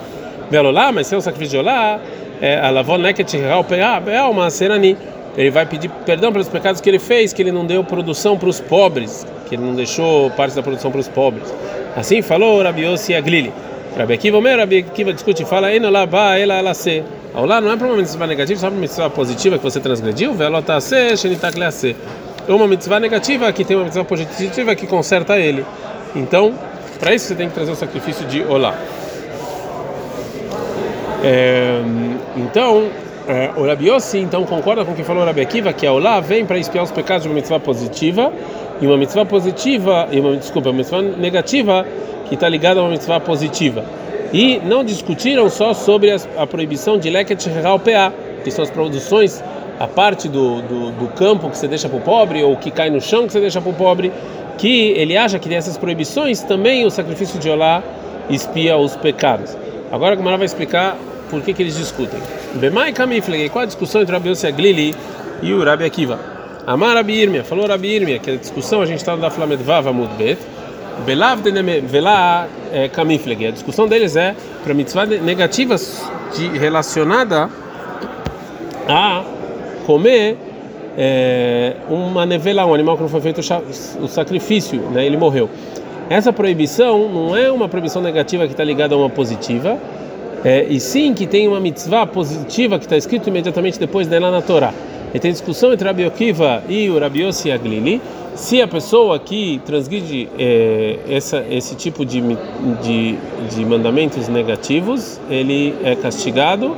Ve'al-olá, 0.49 0.91
mas 0.91 1.07
se 1.07 1.15
é 1.15 1.17
um 1.17 1.21
sacrifício 1.21 1.51
de 1.51 1.57
olá, 1.57 1.99
é, 2.41 2.59
alavon 2.59 2.97
neket 2.97 3.37
é 3.37 4.21
uma 4.23 4.49
serani. 4.49 4.97
Ele 5.37 5.49
vai 5.49 5.65
pedir 5.65 5.89
perdão 6.05 6.31
pelos 6.31 6.47
pecados 6.47 6.79
que 6.79 6.89
ele 6.89 6.99
fez, 6.99 7.33
que 7.33 7.41
ele 7.41 7.51
não 7.51 7.65
deu 7.65 7.83
produção 7.83 8.37
para 8.37 8.47
os 8.47 8.61
pobres, 8.61 9.27
que 9.49 9.55
ele 9.55 9.63
não 9.63 9.75
deixou 9.75 10.29
parte 10.31 10.55
da 10.55 10.63
produção 10.63 10.91
para 10.91 11.01
os 11.01 11.09
pobres. 11.09 11.53
Assim 11.95 12.21
falou 12.21 12.61
Rabi 12.61 12.83
Yossi 12.83 13.13
Aglili. 13.13 13.51
Rabi 13.97 14.13
Akiva, 14.13 14.37
o 14.37 14.41
Rabi 14.41 14.79
Akiva 14.79 15.13
discute 15.13 15.43
e 15.43 15.45
fala, 15.45 15.71
ela 15.71 16.05
ba, 16.05 16.37
ela 16.37 16.55
ela 16.55 16.73
se. 16.73 17.03
Lá 17.33 17.59
não 17.59 17.71
é 17.71 17.75
para 17.75 17.87
uma 17.87 17.97
mitzvah 17.97 18.27
negativa, 18.27 18.59
só 18.59 18.67
para 18.67 18.75
uma 18.75 18.81
mitzvah 18.81 19.09
positiva 19.09 19.57
que 19.57 19.63
você 19.63 19.79
transgrediu, 19.81 20.33
velota 20.33 20.79
se, 20.79 21.17
shenitak 21.17 21.59
se. 21.71 21.95
Uma 22.47 22.67
mitzvah 22.67 22.99
negativa 22.99 23.51
que 23.51 23.65
tem 23.65 23.75
uma 23.75 23.85
mitzvah 23.85 24.03
positiva 24.03 24.75
que 24.75 24.85
conserta 24.85 25.39
ele. 25.39 25.65
Então, 26.15 26.53
para 26.99 27.13
isso 27.13 27.27
você 27.27 27.35
tem 27.35 27.47
que 27.47 27.55
trazer 27.55 27.71
o 27.71 27.75
sacrifício 27.75 28.25
de 28.27 28.43
olá. 28.43 28.75
É, 31.23 31.81
então, 32.37 32.87
é, 33.27 33.49
o 33.57 33.65
Rabi 33.65 33.89
Yossi 33.89 34.19
então 34.19 34.43
concorda 34.43 34.85
com 34.85 34.91
o 34.91 34.95
que 34.95 35.03
falou 35.03 35.23
o 35.23 35.25
Rabi 35.25 35.41
Akiva, 35.41 35.73
que 35.73 35.87
a 35.87 35.91
olá 35.91 36.19
vem 36.19 36.45
para 36.45 36.59
espiar 36.59 36.83
os 36.83 36.91
pecados 36.91 37.23
de 37.23 37.29
uma 37.29 37.35
mitzvah 37.35 37.59
positiva 37.59 38.31
e 38.79 38.85
uma 38.85 38.97
mitzvah 38.97 39.25
positiva 39.25 40.07
e 40.11 40.19
uma 40.19 40.37
desculpa, 40.37 40.69
uma 40.69 40.77
mitzvah 40.77 41.01
negativa 41.01 41.85
que 42.27 42.35
está 42.35 42.47
ligado 42.47 42.79
a 42.79 42.83
uma 42.83 42.91
mitzvah 42.91 43.19
positiva. 43.19 43.83
E 44.31 44.59
não 44.63 44.83
discutiram 44.83 45.49
só 45.49 45.73
sobre 45.73 46.11
a, 46.11 46.17
a 46.37 46.45
proibição 46.45 46.99
de 46.99 47.09
leket 47.09 47.49
pa, 47.83 48.13
que 48.43 48.51
são 48.51 48.63
as 48.63 48.69
produções, 48.69 49.43
a 49.79 49.87
parte 49.87 50.27
do, 50.27 50.61
do, 50.61 50.91
do 50.91 51.07
campo 51.09 51.49
que 51.49 51.57
você 51.57 51.67
deixa 51.67 51.89
para 51.89 51.97
o 51.97 52.01
pobre, 52.01 52.43
ou 52.43 52.55
que 52.57 52.71
cai 52.71 52.89
no 52.89 53.01
chão 53.01 53.25
que 53.27 53.33
você 53.33 53.39
deixa 53.39 53.61
para 53.61 53.69
o 53.69 53.73
pobre, 53.73 54.11
que 54.57 54.91
ele 54.91 55.17
acha 55.17 55.37
que 55.37 55.49
dessas 55.49 55.77
proibições 55.77 56.41
também 56.41 56.85
o 56.85 56.89
sacrifício 56.89 57.39
de 57.39 57.49
Olá 57.49 57.83
espia 58.29 58.77
os 58.77 58.95
pecados. 58.95 59.55
Agora 59.91 60.13
a 60.13 60.15
Gamara 60.15 60.37
vai 60.37 60.45
explicar 60.45 60.97
por 61.29 61.41
que, 61.41 61.53
que 61.53 61.63
eles 61.63 61.77
discutem. 61.77 62.19
Bemai 62.55 62.93
Kamifleg, 62.93 63.49
qual 63.49 63.63
a 63.63 63.65
discussão 63.65 64.01
entre 64.01 64.13
o 64.13 64.17
Rabi 64.17 64.29
Yossi 64.29 64.47
Aglili 64.47 64.95
e 65.41 65.53
o 65.53 65.63
Rabi 65.63 65.85
Akiva? 65.85 66.19
Amar 66.65 66.95
Rabi 66.95 67.21
Irmia, 67.21 67.43
falou 67.43 67.67
Rabi 67.67 67.89
Irmia, 67.89 68.17
que 68.17 68.31
a 68.31 68.35
discussão 68.35 68.81
a 68.81 68.85
gente 68.85 68.97
está 68.97 69.15
no 69.15 69.21
da 69.21 69.29
Flamedvav 69.29 69.87
Amudbet, 69.87 70.39
Belav 71.05 71.41
de 71.41 71.81
Velá. 71.81 72.47
É, 72.71 72.89
a 73.47 73.51
discussão 73.51 73.87
deles 73.87 74.15
é 74.15 74.35
para 74.63 74.73
mitzvah 74.73 75.05
negativas 75.05 76.03
de, 76.35 76.47
relacionada 76.57 77.49
a 78.87 79.23
comer 79.85 80.37
é, 80.97 81.75
uma 81.89 82.25
nevela, 82.25 82.65
um 82.65 82.73
animal 82.73 82.95
que 82.95 83.03
não 83.03 83.09
foi 83.09 83.21
feito 83.21 83.41
o 84.01 84.07
sacrifício, 84.07 84.79
né? 84.91 85.05
Ele 85.05 85.17
morreu. 85.17 85.49
Essa 86.09 86.31
proibição 86.31 87.09
não 87.09 87.35
é 87.35 87.51
uma 87.51 87.67
proibição 87.67 88.01
negativa 88.01 88.45
que 88.45 88.51
está 88.53 88.63
ligada 88.63 88.93
a 88.93 88.97
uma 88.97 89.09
positiva, 89.09 89.77
é, 90.43 90.63
e 90.69 90.79
sim 90.79 91.13
que 91.13 91.25
tem 91.25 91.47
uma 91.47 91.59
mitzvah 91.59 92.05
positiva 92.05 92.77
que 92.77 92.85
está 92.85 92.95
escrito 92.95 93.27
imediatamente 93.27 93.79
depois 93.79 94.07
dela 94.07 94.29
na 94.29 94.41
Torá. 94.41 94.73
E 95.13 95.19
tem 95.19 95.31
discussão 95.31 95.73
entre 95.73 95.87
Rabi 95.87 96.05
Akiva 96.05 96.61
e 96.69 96.89
o 96.89 96.99
Rabi 96.99 97.23
Yossi 97.23 97.51
Aglili 97.51 98.01
se 98.35 98.61
a 98.61 98.67
pessoa 98.67 99.17
que 99.17 99.61
transgride 99.65 100.27
é, 100.37 100.99
essa, 101.09 101.43
esse 101.49 101.73
tipo 101.75 102.05
de, 102.05 102.21
de, 102.83 103.17
de 103.49 103.65
mandamentos 103.65 104.27
negativos, 104.27 105.19
ele 105.29 105.73
é 105.83 105.95
castigado 105.95 106.75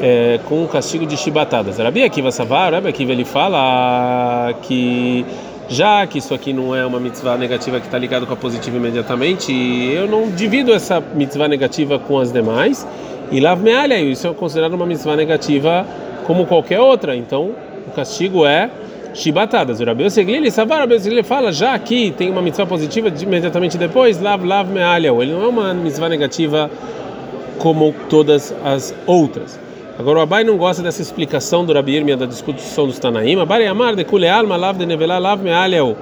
é, 0.00 0.40
com 0.48 0.64
o 0.64 0.68
castigo 0.68 1.06
de 1.06 1.16
chibatadas. 1.16 1.78
Rabi 1.78 2.02
Akiva 2.02 2.30
Savar, 2.30 2.72
Rabi 2.72 2.88
Akiva 2.88 3.12
ele 3.12 3.24
fala 3.24 4.54
que 4.62 5.24
já 5.68 6.06
que 6.06 6.18
isso 6.18 6.34
aqui 6.34 6.52
não 6.52 6.74
é 6.74 6.84
uma 6.84 7.00
mitzvah 7.00 7.36
negativa 7.36 7.80
que 7.80 7.86
está 7.86 7.98
ligado 7.98 8.26
com 8.26 8.34
a 8.34 8.36
positiva 8.36 8.76
imediatamente, 8.76 9.52
eu 9.52 10.06
não 10.06 10.30
divido 10.30 10.72
essa 10.72 11.00
mitzvah 11.00 11.48
negativa 11.48 11.98
com 11.98 12.18
as 12.18 12.30
demais. 12.30 12.86
E 13.30 13.40
lav 13.40 13.62
mealha, 13.62 13.98
isso 13.98 14.26
é 14.26 14.34
considerado 14.34 14.74
uma 14.74 14.84
mitzvah 14.84 15.16
negativa 15.16 15.86
como 16.26 16.46
qualquer 16.46 16.80
outra. 16.80 17.16
Então, 17.16 17.52
o 17.86 17.90
castigo 17.92 18.44
é 18.44 18.70
chibatadas. 19.14 19.80
O 19.80 19.84
Rabi 19.84 20.04
Oseglili, 20.04 20.50
Savar, 20.50 20.80
Rabi 20.80 21.22
fala, 21.22 21.52
já 21.52 21.78
que 21.78 22.10
tem 22.10 22.30
uma 22.30 22.42
mitzvah 22.42 22.66
positiva 22.66 23.08
imediatamente 23.08 23.78
depois, 23.78 24.20
lav 24.20 24.44
lav 24.44 24.70
mealha. 24.70 25.08
Ele 25.08 25.32
não 25.32 25.44
é 25.44 25.48
uma 25.48 25.72
mitzvah 25.74 26.08
negativa 26.08 26.70
como 27.58 27.94
todas 28.10 28.54
as 28.64 28.94
outras. 29.06 29.61
Agora 29.98 30.20
o 30.20 30.22
Abai 30.22 30.42
não 30.42 30.56
gosta 30.56 30.82
dessa 30.82 31.02
explicação 31.02 31.64
do 31.64 31.72
Rabi 31.72 31.96
Irmia 31.96 32.16
da 32.16 32.24
discussão 32.24 32.86
dos 32.86 32.98
Tanaim. 32.98 33.38
Abai 33.38 33.66
amar 33.66 33.94
de 33.94 34.04
alma 34.28 34.56
lav 34.56 34.78
de 34.78 34.86
nevelá 34.86 35.18
lav 35.18 35.42
mealeu. 35.42 35.96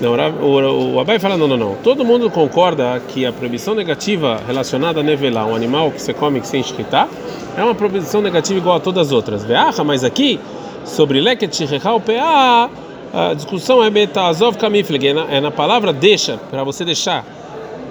Não, 0.00 0.12
o, 0.42 0.94
o 0.94 1.00
Abai 1.00 1.18
fala 1.18 1.36
não, 1.36 1.48
não, 1.48 1.56
não. 1.56 1.74
Todo 1.82 2.04
mundo 2.04 2.30
concorda 2.30 3.00
que 3.08 3.24
a 3.24 3.32
proibição 3.32 3.74
negativa 3.74 4.40
relacionada 4.46 5.00
a 5.00 5.02
nevelá, 5.02 5.46
um 5.46 5.54
animal 5.54 5.90
que 5.90 6.00
você 6.00 6.12
come 6.12 6.40
sem 6.44 6.60
escritar, 6.60 7.08
é 7.56 7.64
uma 7.64 7.74
proibição 7.74 8.20
negativa 8.20 8.58
igual 8.58 8.76
a 8.76 8.80
todas 8.80 9.08
as 9.08 9.12
outras. 9.12 9.42
Veacha, 9.44 9.82
mas 9.82 10.04
aqui 10.04 10.38
sobre 10.84 11.20
leket 11.20 11.66
pa 12.04 12.70
a 13.12 13.34
discussão 13.34 13.82
é 13.82 13.90
betazov 13.90 14.56
kamifleg, 14.56 15.08
é, 15.08 15.36
é 15.36 15.40
na 15.40 15.50
palavra 15.50 15.92
deixa, 15.92 16.38
para 16.50 16.62
você 16.62 16.84
deixar, 16.84 17.24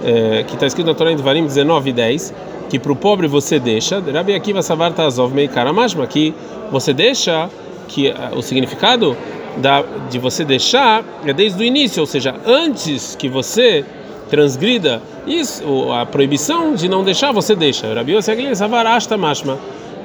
é, 0.03 0.43
que 0.47 0.53
está 0.53 0.65
escrito 0.65 0.87
na 0.87 0.93
Torá 0.93 1.11
em 1.11 1.15
Devarim 1.15 1.43
19 1.43 1.89
e 1.89 1.93
10 1.93 2.33
que 2.69 2.77
para 2.77 2.91
o 2.91 2.95
pobre 2.95 3.27
você 3.27 3.59
deixa, 3.59 3.99
Rabi 3.99 4.35
Akiva 4.35 4.61
Savar 4.61 4.93
Tazov 4.93 5.33
Meikaramash, 5.33 5.95
que 6.09 6.33
você 6.71 6.93
deixa, 6.93 7.49
que 7.87 8.07
eh, 8.07 8.15
o 8.35 8.41
significado 8.41 9.17
da, 9.57 9.83
de 10.09 10.19
você 10.19 10.45
deixar 10.45 11.03
é 11.25 11.33
desde 11.33 11.61
o 11.61 11.65
início, 11.65 12.01
ou 12.01 12.05
seja, 12.05 12.35
antes 12.45 13.15
que 13.15 13.27
você 13.27 13.83
transgrida 14.29 15.01
isso, 15.25 15.91
a 15.91 16.05
proibição 16.05 16.75
de 16.75 16.87
não 16.87 17.03
deixar, 17.03 17.31
você 17.31 17.55
deixa. 17.55 17.91
Rabi 17.93 18.13
Yosegli 18.13 18.55
Savar 18.55 18.85
Ashta 18.85 19.17
Mashma. 19.17 19.57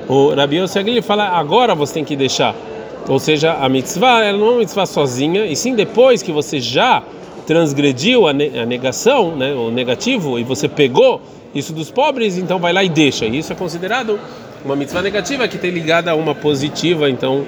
O 0.09 0.35
Rabi 0.35 0.57
Yosegli 0.57 1.03
fala, 1.03 1.29
agora 1.29 1.75
você 1.75 1.95
tem 1.95 2.05
que 2.05 2.17
deixar. 2.17 2.55
Ou 3.07 3.19
seja, 3.19 3.53
a 3.53 3.69
mitzvah 3.69 4.25
ela 4.25 4.39
não 4.39 4.47
é 4.47 4.51
uma 4.51 4.59
mitzvah 4.61 4.87
sozinha, 4.87 5.45
e 5.45 5.55
sim 5.55 5.75
depois 5.75 6.23
que 6.23 6.33
você 6.33 6.59
já 6.59 7.03
transgrediu 7.47 8.27
a, 8.27 8.33
negação, 8.33 9.37
né, 9.37 9.53
o 9.53 9.71
negativo, 9.71 10.39
e 10.39 10.43
você 10.43 10.67
pegou 10.67 11.21
isso 11.55 11.73
dos 11.73 11.91
pobres, 11.91 12.37
então 12.37 12.59
vai 12.59 12.73
lá 12.73 12.83
e 12.83 12.89
deixa. 12.89 13.27
Isso 13.27 13.53
é 13.53 13.57
considerado 13.57 14.19
uma 14.65 14.75
mitzvah 14.75 15.03
negativa 15.03 15.47
que 15.47 15.59
tem 15.59 15.71
ligada 15.71 16.11
a 16.11 16.15
uma 16.15 16.35
positiva, 16.35 17.09
então 17.09 17.45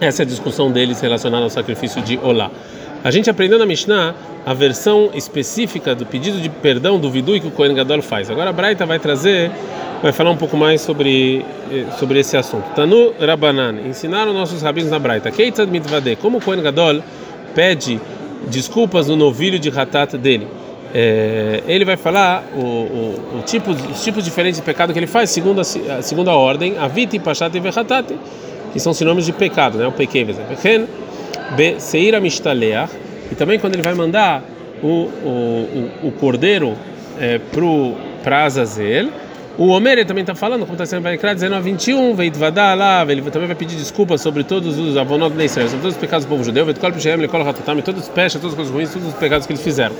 essa 0.00 0.22
é 0.22 0.24
a 0.24 0.26
discussão 0.26 0.70
deles 0.70 1.00
relacionada 1.00 1.44
ao 1.44 1.50
sacrifício 1.50 2.00
de 2.02 2.18
Olá. 2.22 2.50
A 3.02 3.10
gente 3.10 3.28
aprendeu 3.28 3.58
na 3.58 3.66
Mishnah 3.66 4.14
a 4.46 4.54
versão 4.54 5.10
específica 5.14 5.94
do 5.94 6.06
pedido 6.06 6.40
de 6.40 6.48
perdão 6.48 6.98
do 6.98 7.10
vidui 7.10 7.40
que 7.40 7.46
o 7.46 7.50
Kohen 7.50 7.74
Gadol 7.74 8.00
faz. 8.00 8.30
Agora 8.30 8.50
a 8.50 8.52
Braita 8.52 8.86
vai 8.86 8.98
trazer, 8.98 9.50
vai 10.02 10.12
falar 10.12 10.30
um 10.30 10.36
pouco 10.36 10.56
mais 10.56 10.80
sobre 10.80 11.44
eh, 11.70 11.84
sobre 11.98 12.18
esse 12.20 12.36
assunto. 12.36 12.64
Tanu 12.74 13.12
Rabanan, 13.20 13.74
ensinaram 13.86 14.32
nossos 14.32 14.62
rabinos 14.62 14.90
na 14.90 14.98
Braita. 14.98 15.30
Como 16.20 16.38
o 16.38 16.40
Kohen 16.40 16.62
Gadol 16.62 17.02
pede 17.54 18.00
desculpas 18.48 19.08
no 19.08 19.16
novilho 19.16 19.58
de 19.58 19.68
ratat 19.68 20.16
dele 20.16 20.46
é, 20.96 21.64
ele 21.66 21.84
vai 21.84 21.96
falar 21.96 22.44
o, 22.54 22.60
o, 22.60 23.38
o 23.38 23.42
tipo, 23.42 23.72
os 23.72 24.04
tipos 24.04 24.24
diferentes 24.24 24.60
de 24.60 24.64
pecado 24.64 24.92
que 24.92 24.98
ele 24.98 25.08
faz, 25.08 25.28
segundo 25.28 25.60
a, 25.60 25.64
segundo 25.64 26.30
a 26.30 26.36
ordem, 26.36 26.78
aviti, 26.78 27.18
pachate 27.18 27.56
e 27.56 27.60
vechatate, 27.60 28.16
que 28.72 28.78
são 28.78 28.94
sinônimos 28.94 29.26
de 29.26 29.32
pecado, 29.32 29.76
né? 29.76 29.88
O 29.88 29.92
pequeves, 29.92 30.36
pechen, 30.38 30.86
be 31.56 31.80
seira 31.80 32.20
mishtaleach, 32.20 32.92
e 33.32 33.34
também 33.34 33.58
quando 33.58 33.74
ele 33.74 33.82
vai 33.82 33.94
mandar 33.94 34.44
o, 34.80 34.86
o, 34.86 35.90
o, 36.04 36.12
cordeiro 36.12 36.76
é, 37.18 37.40
para 38.22 38.44
Azazel, 38.44 39.08
o 39.58 39.66
Homer 39.68 40.04
também 40.06 40.22
está 40.22 40.34
falando, 40.36 40.60
como 40.60 40.74
está 40.74 40.86
sendo 40.86 41.02
vai 41.02 41.16
19 41.16 41.72
21, 41.72 42.14
veit 42.14 42.38
vadá 42.38 42.72
lá, 42.74 43.04
ele 43.08 43.22
também 43.32 43.48
vai 43.48 43.56
pedir 43.56 43.74
desculpas 43.74 44.20
sobre 44.20 44.44
todos 44.44 44.78
os 44.78 44.96
avonot 44.96 45.34
de 45.34 45.44
Israel, 45.44 45.68
sobre 45.68 45.82
todos 45.82 45.96
os 45.96 46.00
pecados 46.00 46.24
do 46.24 46.28
povo 46.28 46.44
judeu, 46.44 46.64
veit 46.64 46.78
kol 46.78 46.92
pshem, 46.92 47.16
lekol 47.16 47.40
hatatam, 47.40 47.80
todos 47.80 48.02
os 48.02 48.08
peixes, 48.08 48.40
todas 48.40 48.52
as 48.52 48.56
coisas 48.56 48.72
ruins, 48.72 48.92
todos 48.92 49.08
os 49.08 49.14
pecados 49.14 49.44
que 49.44 49.52
eles 49.52 49.62
fizeram. 49.62 49.96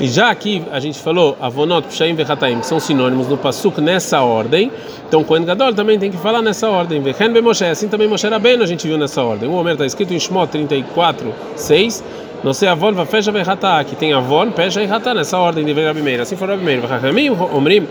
E 0.00 0.08
já 0.08 0.30
aqui 0.30 0.62
a 0.72 0.80
gente 0.80 0.98
falou 0.98 1.36
avonot, 1.38 1.86
pshaim 1.88 2.14
vechataim, 2.14 2.62
são 2.62 2.80
sinônimos 2.80 3.28
no 3.28 3.36
pasuk 3.36 3.82
nessa 3.82 4.22
ordem. 4.22 4.72
Então 5.06 5.22
Kohen 5.22 5.44
Gadol 5.44 5.74
também 5.74 5.98
tem 5.98 6.10
que 6.10 6.16
falar 6.16 6.40
nessa 6.40 6.70
ordem. 6.70 7.02
Vechen 7.02 7.34
be 7.34 7.42
Moshe, 7.42 7.66
assim 7.66 7.86
também 7.86 8.08
Moshe 8.08 8.26
Rabbeinu 8.26 8.62
a 8.62 8.66
gente 8.66 8.88
viu 8.88 8.96
nessa 8.96 9.22
ordem. 9.22 9.46
O 9.46 9.52
Homer 9.52 9.74
está 9.74 9.84
escrito 9.84 10.14
em 10.14 10.18
Shmot 10.18 10.50
34, 10.50 11.34
6. 11.54 12.02
Não 12.42 12.54
sei 12.54 12.68
avon, 12.70 12.94
fecha 13.04 13.30
vechatá, 13.30 13.84
que 13.84 13.94
tem 13.94 14.14
avon, 14.14 14.50
pecha 14.52 14.82
e 14.82 14.86
ratá 14.86 15.12
nessa 15.12 15.36
ordem 15.36 15.66
de 15.66 15.72
Rabi 15.74 16.00
Meir. 16.00 16.22
Assim 16.22 16.34
foi 16.34 16.48
Rabi 16.48 16.64
Meir. 16.64 16.80
Vachamim, 16.80 17.28
Omrim, 17.28 17.86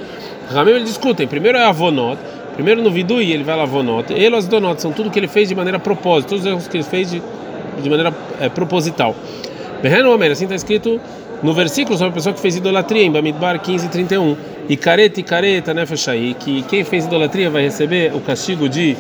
Ramim 0.50 0.72
eles 0.72 0.86
discutem. 0.86 1.28
Primeiro 1.28 1.60
é 1.60 1.66
avonot, 1.66 2.18
primeiro 2.56 2.82
no 2.82 2.90
vidui 2.90 3.32
ele 3.32 3.44
vai 3.44 3.56
lá 3.56 3.62
avonot. 3.64 4.12
As 4.36 4.48
donot 4.48 4.82
são 4.82 4.92
tudo 4.92 5.12
que 5.12 5.20
ele 5.20 5.28
fez 5.28 5.48
de 5.48 5.54
maneira 5.54 5.78
propósito, 5.78 6.30
todos 6.30 6.44
os 6.44 6.52
erros 6.52 6.68
que 6.68 6.78
ele 6.78 6.84
fez 6.84 7.12
de, 7.12 7.22
de 7.84 7.88
maneira 7.88 8.12
é, 8.40 8.50
proposital. 8.50 9.16
Behen 9.84 10.08
Homer, 10.08 10.32
assim 10.32 10.46
está 10.46 10.56
escrito 10.56 11.00
no 11.42 11.54
versículo 11.54 11.98
sobre 11.98 12.12
a 12.12 12.14
pessoa 12.14 12.34
que 12.34 12.40
fez 12.40 12.56
idolatria, 12.56 13.04
em 13.04 13.12
Bamidbar 13.12 13.60
15, 13.60 13.88
31. 13.90 14.36
E 14.68 14.78
careta 14.78 15.20
e 15.20 15.24
careta, 15.24 15.74
né, 15.74 15.84
aí 16.08 16.34
que 16.36 16.62
quem 16.64 16.84
fez 16.84 17.06
idolatria 17.06 17.50
vai 17.50 17.64
receber 17.64 18.14
o 18.14 18.20
castigo 18.20 18.70
de 18.70 18.96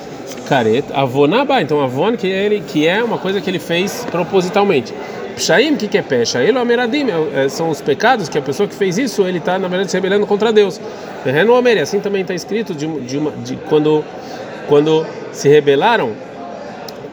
careta. 0.48 0.96
Avonabá, 0.96 1.62
então 1.62 1.82
avon, 1.82 2.18
que, 2.18 2.32
é 2.32 2.46
ele, 2.46 2.64
que 2.66 2.88
é 2.88 3.04
uma 3.04 3.18
coisa 3.18 3.40
que 3.40 3.50
ele 3.50 3.60
fez 3.60 4.06
propositalmente. 4.10 4.94
Pshaim, 5.36 5.74
o 5.74 5.78
que, 5.78 5.88
que 5.88 5.98
é 5.98 6.02
pecha? 6.02 6.42
Ele 6.42 6.58
é 6.58 6.60
o 6.60 6.62
Ameradim, 6.62 7.06
é, 7.34 7.48
são 7.48 7.70
os 7.70 7.80
pecados 7.80 8.28
que 8.28 8.38
a 8.38 8.42
pessoa 8.42 8.68
que 8.68 8.76
fez 8.76 8.98
isso, 8.98 9.22
ele 9.24 9.38
está, 9.38 9.58
na 9.60 9.68
verdade, 9.68 9.92
se 9.92 9.98
rebelando 9.98 10.26
contra 10.26 10.52
Deus. 10.52 10.82
Reno 11.24 11.56
Ameri, 11.56 11.80
assim 11.80 12.00
também 12.00 12.22
está 12.22 12.34
escrito 12.34 12.74
de, 12.74 12.88
de, 13.02 13.18
uma, 13.18 13.32
de 13.32 13.56
quando, 13.70 14.04
quando 14.68 15.06
se 15.32 15.48
rebelaram 15.48 16.14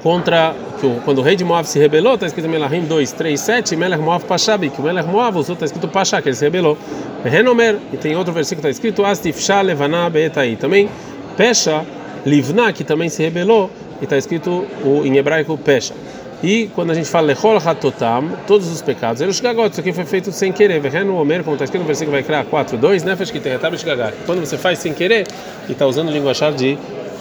contra 0.03 0.55
que 0.81 1.01
quando 1.05 1.19
o 1.19 1.23
rei 1.23 1.37
de 1.37 1.45
Moab 1.45 1.67
se 1.67 1.79
rebelou, 1.79 2.15
está 2.15 2.27
escrito 2.27 2.49
Melahim 2.49 2.85
2, 2.85 3.13
3, 3.13 3.41
7, 3.41 3.77
Melech 3.77 4.03
Moab 4.03 4.25
Pashabi, 4.25 4.71
que 4.71 4.81
o 4.81 4.85
Melech 4.85 5.09
Moab 5.09 5.39
usou, 5.39 5.55
está 5.55 5.67
escrito 5.67 5.89
Pasha, 5.89 6.21
que 6.21 6.29
ele 6.29 6.37
se 6.37 6.45
rebelou. 6.45 6.77
Renomer, 7.25 7.79
e 7.93 7.97
tem 7.97 8.17
outro 8.17 8.33
versículo 8.33 8.63
que 8.63 8.69
está 8.69 8.71
escrito 8.71 9.05
Astifsha 9.05 9.61
Levaná 9.63 10.09
Beetai, 10.09 10.57
também 10.57 10.89
Pesha, 11.37 11.85
Livna, 12.25 12.73
que 12.73 12.85
também 12.85 13.09
se 13.09 13.23
rebelou, 13.23 13.71
e 14.01 14.05
está 14.05 14.17
escrito 14.17 14.67
o, 14.85 15.03
em 15.05 15.17
hebraico 15.17 15.57
Pesha. 15.59 15.95
E 16.43 16.71
quando 16.75 16.91
a 16.91 16.95
gente 16.95 17.09
fala 17.09 17.29
Lechol 17.29 17.57
Hatotam, 17.57 18.31
todos 18.47 18.71
os 18.71 18.83
pecados, 18.83 19.23
eram 19.23 19.31
os 19.31 19.41
gagot, 19.41 19.71
isso 19.71 19.81
aqui 19.81 19.93
foi 19.93 20.05
feito 20.05 20.31
sem 20.31 20.53
querer. 20.53 20.79
Verreno 20.81 21.17
Omer, 21.17 21.43
como 21.43 21.55
está 21.55 21.65
escrito 21.65 21.81
no 21.81 21.87
versículo 21.87 22.13
vai 22.13 22.23
criar 22.23 22.45
4, 22.45 22.77
2, 22.77 23.05
Nefesh 23.05 23.31
que 23.31 23.41
tem 23.41 23.53
a 23.55 23.59
gagar. 23.59 24.13
Quando 24.27 24.41
você 24.41 24.59
faz 24.59 24.79
sem 24.79 24.93
querer, 24.93 25.27
e 25.67 25.73
está 25.73 25.87
usando 25.87 26.09
o 26.09 26.13
linguajar 26.13 26.53
de 26.53 26.77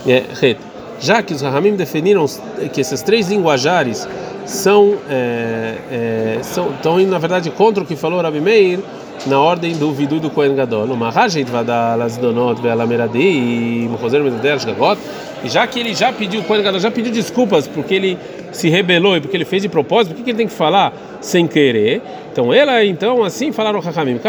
é, 0.06 0.24
já 1.00 1.22
que 1.22 1.34
os 1.34 1.42
Rahamim 1.42 1.75
definiram 1.75 2.25
que 2.74 2.82
esses 2.82 3.02
três 3.02 3.30
linguajares 3.30 4.08
são, 4.46 4.96
é, 5.10 5.75
é, 5.92 6.40
são 6.42 6.70
estão 6.72 7.00
indo 7.00 7.12
na 7.12 7.18
verdade 7.18 7.50
contra 7.50 7.84
o 7.84 7.86
que 7.86 7.96
falou 7.96 8.22
Rabi 8.22 8.42
Meir 8.42 8.80
na 9.25 9.40
ordem 9.40 9.75
do 9.75 9.92
Vidu 9.92 10.20
do 10.20 10.30
Kohen 10.30 10.56
Gadol, 10.56 10.86
e 10.86 10.90
e 15.44 15.50
já 15.50 15.68
que 15.68 15.80
ele 15.80 15.94
já 15.94 16.12
pediu, 16.12 16.42
o 16.42 16.44
Kohen 16.44 16.64
Gadol 16.64 16.80
já 16.80 16.92
pediu 16.92 17.12
desculpas 17.12 17.68
porque 17.68 17.96
ele 17.96 18.18
se 18.52 18.70
rebelou 18.70 19.18
e 19.18 19.22
porque 19.22 19.36
ele 19.38 19.46
fez 19.46 19.62
de 19.62 19.70
propósito, 19.70 20.16
por 20.16 20.24
que, 20.24 20.32
ele 20.32 20.38
tem 20.38 20.48
que 20.48 20.54
falar 20.54 20.94
sem 21.22 21.46
querer? 21.48 22.02
Então, 22.32 22.54
ela, 22.54 22.84
então, 22.84 23.24
assim 23.24 23.52
falaram 23.52 23.80
Rahamim, 23.80 24.20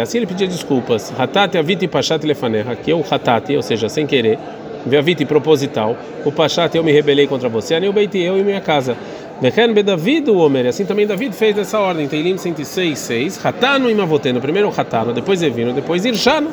assim 0.00 0.18
ele 0.18 0.26
pedia 0.26 0.46
desculpas, 0.46 1.12
Hatat 1.18 1.56
Avit 1.56 1.86
Pashat 1.88 2.26
Lefaneha, 2.26 2.76
que 2.76 2.90
é 2.90 2.94
o 2.94 3.04
Hatat, 3.08 3.54
ou 3.56 3.62
seja, 3.62 3.88
sem 3.88 4.06
querer. 4.06 4.38
Veavite 4.84 5.24
proposital, 5.24 5.96
o 6.24 6.32
Pachat 6.32 6.76
eu 6.76 6.82
me 6.82 6.92
rebelei 6.92 7.26
contra 7.26 7.48
você, 7.48 7.74
Anil 7.74 7.92
Beiti 7.92 8.18
eu 8.18 8.38
e 8.38 8.42
minha 8.42 8.60
casa. 8.60 8.96
Bechen 9.40 9.74
David 9.74 10.30
o 10.30 10.38
Omer, 10.38 10.66
assim 10.66 10.84
também 10.84 11.04
David 11.04 11.34
fez 11.34 11.56
dessa 11.56 11.78
ordem, 11.80 12.06
Teilim 12.06 12.36
106, 12.36 12.96
6, 12.96 13.44
Hatano 13.44 13.90
e 13.90 13.94
Mavoteno, 13.94 14.40
primeiro 14.40 14.72
Hatano, 14.76 15.12
depois 15.12 15.42
Evino, 15.42 15.72
depois 15.72 16.04
Irshano. 16.04 16.50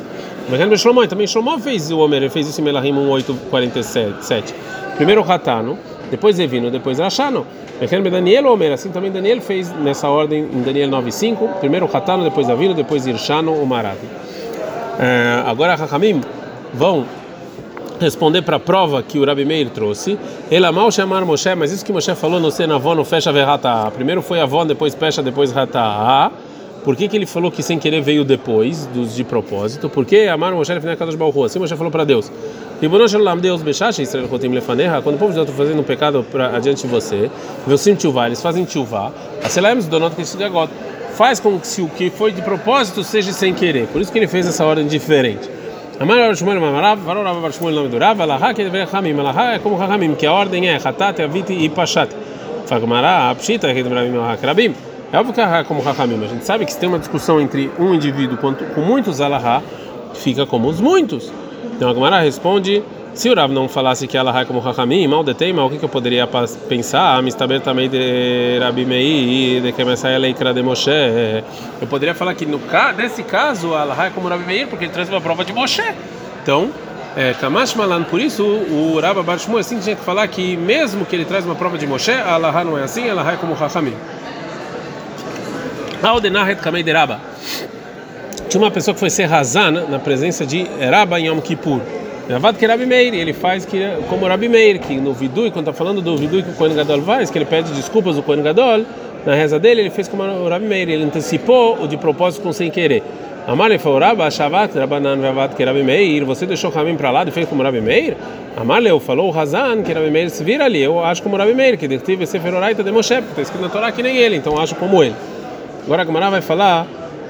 Bechen 0.50 0.75
Shlomo, 0.75 1.07
também 1.07 1.27
Shlomo 1.27 1.59
fez 1.59 1.91
o 1.91 2.00
Omer, 2.00 2.24
ele 2.24 2.29
fez 2.31 2.48
isso 2.48 2.62
em 2.62 2.63
Melahim 2.63 2.93
18, 2.93 3.36
47, 3.51 4.25
7. 4.25 4.55
Primeiro 4.95 5.21
Hatano, 5.21 5.77
depois 6.09 6.39
Evino, 6.39 6.71
depois 6.71 6.98
Rachano. 6.98 7.45
Daniel 8.12 8.48
Omer, 8.48 8.74
assim 8.74 8.89
também 8.89 9.12
Daniel 9.12 9.39
fez 9.39 9.71
nessa 9.71 10.09
ordem 10.09 10.50
em 10.51 10.62
Daniel 10.63 10.89
9:5, 10.89 11.59
primeiro 11.59 11.88
Hatano, 11.91 12.24
depois 12.24 12.50
Avino, 12.50 12.74
depois 12.74 13.05
Irshano 13.05 13.53
o 13.53 13.65
Maravi. 13.67 14.07
É, 15.00 15.43
agora 15.45 15.75
Hakamim 15.75 16.21
vão 16.74 17.05
responder 18.00 18.41
para 18.41 18.56
a 18.56 18.60
prova 18.60 19.03
que 19.03 19.20
o 19.20 19.25
Rabi 19.25 19.46
Meir 19.46 19.70
trouxe. 19.70 20.18
Ela 20.50 20.72
mal 20.72 20.91
chamar 20.91 21.25
Moshe, 21.25 21.53
mas 21.56 21.72
isso 21.72 21.86
que 21.86 21.91
Moshe 21.91 22.13
falou 22.15 22.39
no 22.39 22.50
Senavon, 22.50 22.96
no 22.96 23.03
fecha 23.03 23.32
verrata. 23.32 23.91
Primeiro 23.91 24.22
foi 24.22 24.39
Avon, 24.39 24.65
depois 24.65 24.96
fecha, 24.96 25.22
depois 25.22 25.51
rata. 25.51 26.32
Por 26.84 26.96
que, 26.96 27.08
que 27.10 27.18
ele 27.18 27.25
falou 27.25 27.51
que 27.51 27.62
sem 27.62 27.77
querer 27.77 28.01
veio 28.01 28.24
depois 28.24 28.86
dos 28.88 29.13
de 29.13 29.24
propósito? 29.24 29.89
Porque 29.89 30.27
Amar 30.32 30.53
Moshe 30.53 30.74
casa 30.96 31.12
de 31.12 31.18
Balrua. 31.18 31.48
Assim 31.48 31.60
Moshe 31.60 31.75
falou 31.75 31.91
para 31.91 32.06
Deus. 32.06 32.32
Deus 33.41 33.62
bechacha 33.62 34.01
Israel 34.01 34.29
kotim 34.29 34.48
lefaneha. 34.48 35.01
Quando 35.01 35.15
o 35.15 35.20
povo 35.20 35.32
de 35.32 35.36
Deus 35.36 35.50
está 35.50 35.62
fazendo 35.62 35.82
um 35.82 35.84
pecado 35.84 36.25
para 36.32 36.56
adiante 36.56 36.84
de 36.84 36.88
você, 36.88 37.29
sim 37.77 37.96
tchuvá, 37.96 38.27
eles 38.27 38.41
fazem 38.41 38.63
tchuvá. 38.63 39.12
Faz 41.15 41.39
com 41.41 41.60
que 41.60 41.68
se 41.68 41.82
o 41.82 41.89
que 41.89 42.10
foi 42.10 42.32
de 42.32 42.41
propósito 42.41 43.03
seja 43.03 43.34
sem 43.34 43.53
querer. 43.53 43.88
Por 43.88 44.01
isso 44.01 44.10
que 44.10 44.18
ele 44.18 44.27
fez 44.27 44.48
essa 44.48 44.63
ordem 44.63 44.88
diferente. 44.88 45.59
Amar 46.00 46.18
Rav 46.18 46.34
Shmuel 46.34 46.62
Mamarav, 46.62 47.01
falou 47.03 47.25
Rav 47.25 47.51
Shmuel 47.51 47.75
nome 47.75 47.89
do 47.89 47.98
Rav, 47.98 48.22
Alahá 48.22 48.53
que 48.53 48.63
deveria 48.63 48.88
Hamim, 48.89 49.20
Alahá 49.20 49.56
é 49.56 49.60
como 49.60 49.75
Hamim, 49.75 50.15
que 50.15 50.25
a 50.25 50.32
ordem 50.32 50.70
é 50.70 50.77
Hatat, 50.77 51.22
Aviti 51.22 51.51
e 51.51 51.68
Pashat. 51.68 52.15
Fagmará, 52.68 53.36
Pshita, 53.36 53.68
que 53.74 53.84
deveria 53.84 54.38
Rabim. 54.41 54.74
É 55.12 55.20
óbvio 55.20 55.34
que 55.34 55.41
é 55.41 55.63
como 55.65 55.82
Hakamim, 55.82 56.24
a 56.24 56.27
gente 56.27 56.46
sabe 56.46 56.63
que 56.63 56.72
se 56.72 56.79
tem 56.79 56.88
uma 56.88 57.00
discussão 57.00 57.41
entre 57.41 57.70
um 57.77 57.94
indivíduo 57.94 58.38
com 58.38 58.79
muitos 58.79 59.20
Alahá, 59.20 59.62
fica 60.13 60.46
como 60.46 60.70
os 60.70 60.79
muitos. 60.79 61.34
Então 61.75 61.89
a 61.89 61.94
Gemara 61.94 62.22
responde: 62.22 62.82
se 63.20 63.30
o 63.30 63.36
Rav 63.36 63.52
não 63.52 63.68
falasse 63.68 64.08
que 64.08 64.18
Allah 64.18 64.40
é 64.40 64.46
como 64.46 64.66
Hakamim, 64.66 65.06
mal 65.06 65.26
detém, 65.26 65.52
mal 65.52 65.68
o 65.68 65.70
que, 65.70 65.78
que 65.78 65.84
eu 65.84 65.90
poderia 65.90 66.26
pensar? 66.70 67.18
Ah, 67.18 67.22
Mistaber 67.22 67.60
também 67.60 67.90
de 67.90 68.58
Rabi 68.62 68.86
Meir, 68.86 69.62
de 69.62 69.74
que 69.74 69.84
Messiah 69.84 70.18
Leikra 70.18 70.54
de 70.54 70.64
Moshe. 70.64 70.90
Eu 71.82 71.88
poderia 71.88 72.16
falar 72.16 72.34
que 72.34 72.46
no, 72.46 72.62
nesse 72.96 73.22
caso 73.24 73.74
Allah 73.74 74.06
é 74.06 74.10
como 74.10 74.30
Rabi 74.30 74.46
Meir, 74.46 74.68
porque 74.68 74.86
ele 74.86 74.94
traz 74.94 75.10
uma 75.10 75.20
prova 75.20 75.44
de 75.44 75.52
Moshe. 75.52 75.84
Então, 76.42 76.72
é, 77.14 77.36
Malan, 77.76 78.04
por 78.04 78.22
isso 78.22 78.42
o 78.42 78.98
Rabba 79.02 79.22
Bar 79.22 79.38
Shmuel 79.38 79.60
assim 79.60 79.80
tinha 79.82 79.98
que 79.98 80.02
falar 80.06 80.26
que 80.30 80.56
mesmo 80.56 81.06
que 81.06 81.14
ele 81.14 81.26
traz 81.26 81.44
uma 81.44 81.56
prova 81.56 81.78
de 81.78 81.86
Moshe, 81.86 82.14
Allah 82.14 82.64
não 82.64 82.78
é 82.78 82.84
assim, 82.84 83.10
Allah 83.10 83.34
é 83.34 83.36
como 83.36 83.54
Hakamim. 83.54 83.96
Aldenahet 86.02 86.62
Kamei 86.62 86.84
de 86.84 86.94
Rabba. 86.94 87.20
Tinha 88.48 88.64
uma 88.64 88.72
pessoa 88.72 88.94
que 88.94 89.00
foi 89.02 89.10
ser 89.10 89.30
Hazan 89.30 89.72
na 89.90 90.00
presença 90.00 90.46
de 90.46 90.66
Rabba 90.90 91.20
em 91.20 91.26
Yom 91.26 91.42
Kippur. 91.42 91.99
Ravad 92.29 92.57
que 92.59 92.67
Rabi 92.67 92.86
Meir, 92.86 93.15
ele 93.15 93.33
faz 93.33 93.65
que, 93.65 93.79
como 94.07 94.27
Rabi 94.27 94.48
Meir, 94.48 94.79
que 94.79 94.93
no 94.98 95.13
Vidui, 95.13 95.50
quando 95.50 95.67
está 95.67 95.74
falando 95.74 96.00
do 96.00 96.15
Vidui 96.15 96.43
que 96.43 96.51
o 96.51 96.53
Kohen 96.53 96.75
Gadol 96.75 97.01
faz, 97.01 97.31
que 97.31 97.39
ele 97.39 97.45
pede 97.45 97.71
desculpas 97.71 98.17
do 98.17 98.21
Kohen 98.21 98.43
Gadol, 98.43 98.86
na 99.25 99.33
reza 99.33 99.57
dele, 99.57 99.81
ele 99.81 99.89
fez 99.89 100.07
como 100.07 100.21
o 100.21 100.48
Rabi 100.48 100.67
Meir, 100.67 100.89
ele 100.89 101.03
antecipou 101.03 101.81
o 101.81 101.88
de 101.88 101.98
propósito 101.98 102.43
com 102.43 102.53
sem 102.53 102.69
querer. 102.69 103.01
Amar 103.48 103.71
ele 103.71 103.79
falou, 103.79 104.00
Shavat, 104.29 104.77
Rabanan, 104.77 105.19
Ravad 105.19 105.55
que 105.55 105.63
Rabi 105.63 105.81
Meir, 105.81 106.24
você 106.24 106.45
deixou 106.45 106.69
o 106.69 106.74
caminho 106.74 106.98
para 106.98 107.09
lá 107.09 107.24
e 107.24 107.31
fez 107.31 107.50
como 107.50 107.63
Rabi 107.63 107.81
Meir? 107.81 108.15
Amar 108.55 108.86
eu 108.86 109.00
falou, 109.00 109.36
Hazan, 109.36 109.81
que 109.81 109.91
Rabi 109.91 110.12
Meir 110.12 110.29
se 110.29 110.43
vira 110.43 110.65
ali, 110.65 110.83
eu 110.83 111.03
acho 111.03 111.24
como 111.24 111.36
Rabi 111.36 111.55
Meir, 111.55 111.79
que 111.79 111.88
tive 111.98 112.27
Sefer 112.27 112.53
Oraita 112.53 112.83
de 112.83 112.91
Moshe, 112.91 113.15
porque 113.15 113.29
está 113.29 113.41
escrito 113.41 113.63
na 113.63 113.69
Torá 113.69 113.91
que 113.91 114.03
nem 114.03 114.17
ele, 114.17 114.36
então 114.36 114.55
acho 114.59 114.75
como 114.75 115.03
ele. 115.03 115.15
Agora 115.83 116.03
a 116.03 116.05
Gemara 116.05 116.29
vai 116.29 116.41
falar 116.41 116.86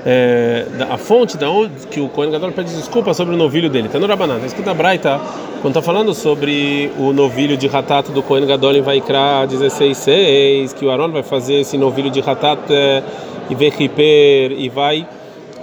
é, 0.06 0.66
a 0.90 0.98
fonte 0.98 1.38
da 1.38 1.50
onde 1.50 1.88
que 1.88 2.00
o 2.00 2.08
Kohen 2.10 2.32
Gadol 2.32 2.52
pede 2.52 2.74
desculpa 2.74 3.14
sobre 3.14 3.36
o 3.36 3.38
novilho 3.38 3.70
dele. 3.70 3.88
Está 3.88 4.00
no 4.00 4.08
Rabanan, 4.08 4.36
está 4.36 4.48
escrito 4.48 4.66
na 4.66 4.74
Braita, 4.74 5.20
quando 5.62 5.78
está 5.78 5.82
falando 5.82 6.14
sobre 6.14 6.92
o 6.98 7.12
novilho 7.12 7.58
de 7.58 7.68
Hatat 7.68 8.12
do 8.12 8.24
Kohen 8.24 8.46
Gadol 8.46 8.76
em 8.76 8.82
Vaikra 8.82 9.46
16:6, 9.48 10.74
que 10.74 10.86
o 10.86 10.92
Aaron 10.92 11.12
vai 11.12 11.24
fazer 11.24 11.56
esse 11.56 11.78
novilho 11.78 12.10
de 12.10 12.22
Hatat 12.22 12.62
é, 12.70 13.04
e 13.50 13.56
Vechiper 13.56 14.52
e 14.52 14.70
vai 14.70 15.06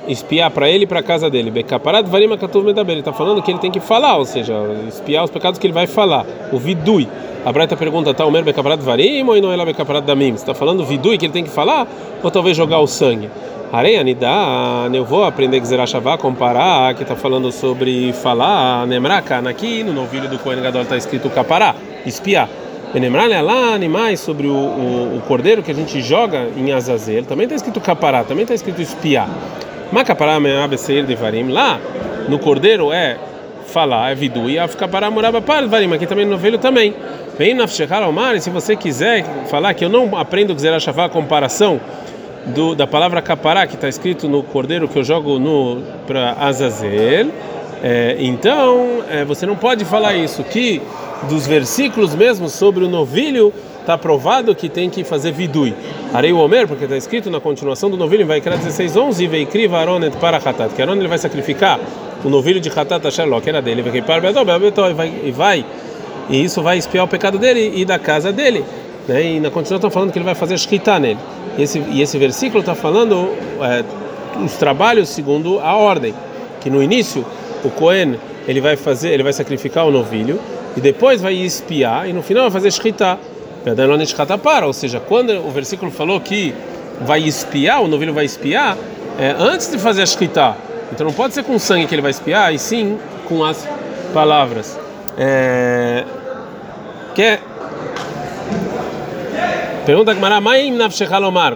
espiar 0.09 0.51
para 0.51 0.69
ele 0.69 0.85
e 0.85 0.87
para 0.87 1.01
a 1.01 1.03
casa 1.03 1.29
dele. 1.29 1.51
Bekaparat 1.51 2.07
varim 2.07 2.33
akatuv 2.33 2.65
medaber. 2.65 2.93
Ele 2.93 3.01
está 3.01 3.13
falando 3.13 3.43
que 3.43 3.51
ele 3.51 3.59
tem 3.59 3.71
que 3.71 3.81
falar, 3.81 4.17
ou 4.17 4.25
seja, 4.25 4.55
espiar 4.89 5.25
os 5.25 5.31
pecados 5.31 5.59
que 5.59 5.67
ele 5.67 5.75
vai 5.75 5.87
falar. 5.87 6.27
O 6.53 6.59
vidui. 6.59 7.09
A 7.45 7.53
Braita 7.53 7.77
pergunta, 7.77 8.13
tá, 8.13 8.27
o 8.27 8.31
mer 8.31 8.43
bekaparat 8.43 8.83
varim 8.83 9.23
ou 9.23 9.41
não 9.41 9.53
é 9.53 9.65
bekaparat 9.65 10.05
damim? 10.05 10.35
Está 10.35 10.53
falando 10.53 10.85
vidui 10.85 11.17
que 11.17 11.27
ele 11.27 11.33
tem 11.33 11.45
que 11.45 11.51
falar 11.51 11.87
ou 12.23 12.31
talvez 12.31 12.57
jogar 12.57 12.81
o 12.81 12.87
sangue? 12.87 13.31
Areia 13.73 14.03
Nidá, 14.05 14.89
eu 14.93 15.05
vou 15.05 15.25
aprender 15.25 15.59
Gzerashavá, 15.59 16.17
comparar, 16.17 16.95
que 16.95 17.03
está 17.03 17.17
falando 17.17 17.51
sobre 17.51 18.13
falar, 18.13 18.87
Nemraka, 18.87 19.39
aqui 19.39 19.83
no 19.83 19.93
novilho 19.93 20.29
do 20.29 20.39
Kohen 20.39 20.63
Gadol 20.63 20.83
está 20.83 20.97
escrito 20.97 21.29
capará, 21.29 21.75
espiar. 22.07 22.49
Benemrale 22.95 23.39
lá 23.43 23.75
animais 23.75 24.21
sobre 24.21 24.47
o, 24.47 24.55
o, 24.55 25.17
o, 25.17 25.23
cordeiro 25.27 25.65
que 25.65 25.71
a 25.73 25.75
gente 25.75 26.01
joga 26.01 26.49
em 26.57 26.73
Azazel, 26.73 27.25
também 27.25 27.45
está 27.45 27.57
escrito 27.57 27.81
capará, 27.81 28.23
também 28.23 28.45
está 28.45 28.55
escrito 28.55 28.81
espiar. 28.81 29.29
Macapará 29.91 30.39
de 31.05 31.15
varim, 31.17 31.49
lá 31.51 31.81
no 32.29 32.39
cordeiro 32.39 32.93
é 32.93 33.19
falar, 33.67 34.13
é 34.13 34.15
vidu, 34.15 34.49
e 34.49 34.61
afkapará 34.61 35.11
morava 35.11 35.43
para 35.43 35.67
aqui 35.97 36.07
também 36.07 36.25
no 36.25 36.31
novilho 36.31 36.59
também. 36.59 36.95
Vem 37.37 37.53
na 37.53 37.67
Omar, 38.09 38.41
se 38.41 38.49
você 38.49 38.77
quiser 38.77 39.25
falar 39.51 39.75
que 39.75 39.85
eu 39.85 39.89
não 39.89 40.17
aprendo 40.17 40.55
Gzerashavá, 40.55 41.09
comparação, 41.09 41.81
do, 42.47 42.75
da 42.75 42.87
palavra 42.87 43.21
capará 43.21 43.67
que 43.67 43.75
está 43.75 43.89
escrito 43.89 44.29
no 44.29 44.43
cordeiro 44.43 44.89
que 44.89 44.99
eu 44.99 45.05
jogo 45.05 45.39
no 45.39 45.83
para 46.07 46.33
Azazel, 46.33 47.29
é, 47.83 48.17
então 48.19 49.03
é, 49.11 49.25
você 49.25 49.47
não 49.47 49.57
pode 49.57 49.85
falar 49.85 50.15
isso 50.15 50.43
que 50.45 50.81
dos 51.29 51.47
versículos 51.47 52.15
mesmo 52.15 52.49
sobre 52.49 52.85
o 52.85 52.89
novilho 52.89 53.53
está 53.81 53.97
provado 53.97 54.55
que 54.55 54.69
tem 54.69 54.91
que 54.91 55.05
fazer 55.05 55.33
vidui. 55.33 55.75
Arei 56.13 56.33
o 56.33 56.39
Omer, 56.39 56.67
porque 56.67 56.85
está 56.85 56.97
escrito 56.97 57.31
na 57.31 57.41
continuação 57.41 57.89
do 57.89 57.97
novilho, 57.97 58.27
vai 58.27 58.41
criar 58.41 58.57
16:11 58.57 59.23
e 59.23 59.27
veikri 59.27 59.67
varonet 59.67 60.17
para 60.17 60.39
Hatat, 60.39 60.75
que 60.75 60.83
Aaron 60.83 60.95
ele 60.95 61.09
vai 61.09 61.19
sacrificar 61.19 61.79
o 62.25 62.29
novilho 62.29 62.61
de 62.61 62.69
Hatat 62.69 63.07
Asher 63.07 63.27
que 63.41 63.49
era 63.49 63.63
dele, 63.63 63.85
e 65.25 65.31
vai 65.31 65.65
e 66.29 66.43
isso 66.43 66.63
vai 66.63 66.77
espiar 66.77 67.05
o 67.05 67.09
pecado 67.09 67.39
dele 67.39 67.73
e 67.77 67.85
da 67.85 67.99
casa 67.99 68.33
dele. 68.33 68.65
Né? 69.07 69.35
E 69.35 69.41
na 69.41 69.51
continuação 69.51 69.77
está 69.77 69.91
falando 69.91 70.13
que 70.13 70.19
ele 70.19 70.25
vai 70.25 70.35
fazer 70.35 70.59
shkita 70.59 70.99
nele. 70.99 71.19
Esse, 71.59 71.79
e 71.79 72.03
esse 72.03 72.19
versículo 72.19 72.61
está 72.61 72.75
falando 72.75 73.31
é, 73.61 73.85
os 74.45 74.55
trabalhos 74.55 75.09
segundo 75.09 75.59
a 75.61 75.75
ordem, 75.75 76.15
que 76.61 76.69
no 76.69 76.83
início 76.83 77.25
o 77.65 77.71
Cohen 77.71 78.17
ele 78.47 78.61
vai 78.61 78.77
fazer, 78.77 79.11
ele 79.11 79.23
vai 79.23 79.33
sacrificar 79.33 79.87
o 79.87 79.91
novilho 79.91 80.39
e 80.77 80.81
depois 80.81 81.21
vai 81.21 81.35
espiar 81.35 82.09
e 82.09 82.13
no 82.13 82.23
final 82.23 82.45
vai 82.45 82.53
fazer 82.53 82.71
shkita. 82.71 83.19
para, 84.43 84.67
ou 84.67 84.73
seja, 84.73 85.01
quando 85.01 85.31
o 85.31 85.51
versículo 85.51 85.91
falou 85.91 86.21
que 86.21 86.55
vai 87.01 87.21
espiar, 87.21 87.83
o 87.83 87.89
novilho 87.89 88.13
vai 88.13 88.25
espiar, 88.25 88.77
é, 89.19 89.35
antes 89.39 89.71
de 89.71 89.79
fazer 89.79 90.03
a 90.03 90.07
shkita. 90.07 90.57
Então 90.93 91.07
não 91.07 91.13
pode 91.13 91.35
ser 91.35 91.43
com 91.43 91.59
sangue 91.59 91.87
que 91.87 91.95
ele 91.95 92.03
vai 92.03 92.11
espiar, 92.11 92.55
e 92.55 92.59
sim 92.59 92.99
com 93.29 93.45
as 93.45 93.67
palavras. 94.13 94.79
É, 95.19 96.05
que 97.15 97.23
é 97.23 97.41
Pergunta 99.87 100.13
Gmará, 100.13 100.43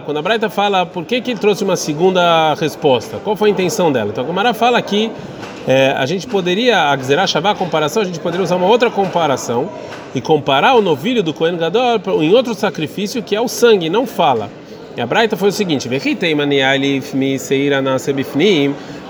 quando 0.05 0.15
a 0.15 0.21
Braita 0.21 0.49
fala 0.49 0.85
por 0.85 1.03
que, 1.03 1.19
que 1.19 1.31
ele 1.31 1.39
trouxe 1.39 1.65
uma 1.65 1.75
segunda 1.75 2.53
resposta, 2.53 3.17
qual 3.17 3.35
foi 3.35 3.49
a 3.49 3.51
intenção 3.51 3.91
dela? 3.91 4.09
Então 4.09 4.23
a 4.23 4.27
Gmará 4.27 4.53
fala 4.53 4.81
que 4.81 5.11
é, 5.67 5.93
a 5.97 6.05
gente 6.05 6.25
poderia, 6.27 6.91
a 6.91 6.95
Gzerá 6.95 7.25
a 7.25 7.55
comparação, 7.55 8.01
a 8.01 8.05
gente 8.05 8.21
poderia 8.21 8.41
usar 8.41 8.55
uma 8.55 8.67
outra 8.67 8.89
comparação 8.89 9.69
e 10.15 10.21
comparar 10.21 10.75
o 10.75 10.81
novilho 10.81 11.21
do 11.21 11.33
Kohen 11.33 11.57
Gadol 11.57 11.99
em 12.23 12.33
outro 12.33 12.55
sacrifício 12.55 13.21
que 13.21 13.35
é 13.35 13.41
o 13.41 13.49
sangue, 13.49 13.89
não 13.89 14.07
fala. 14.07 14.49
E 14.95 15.01
a 15.01 15.05
Braita 15.05 15.35
foi 15.35 15.49
o 15.49 15.51
seguinte: 15.51 15.89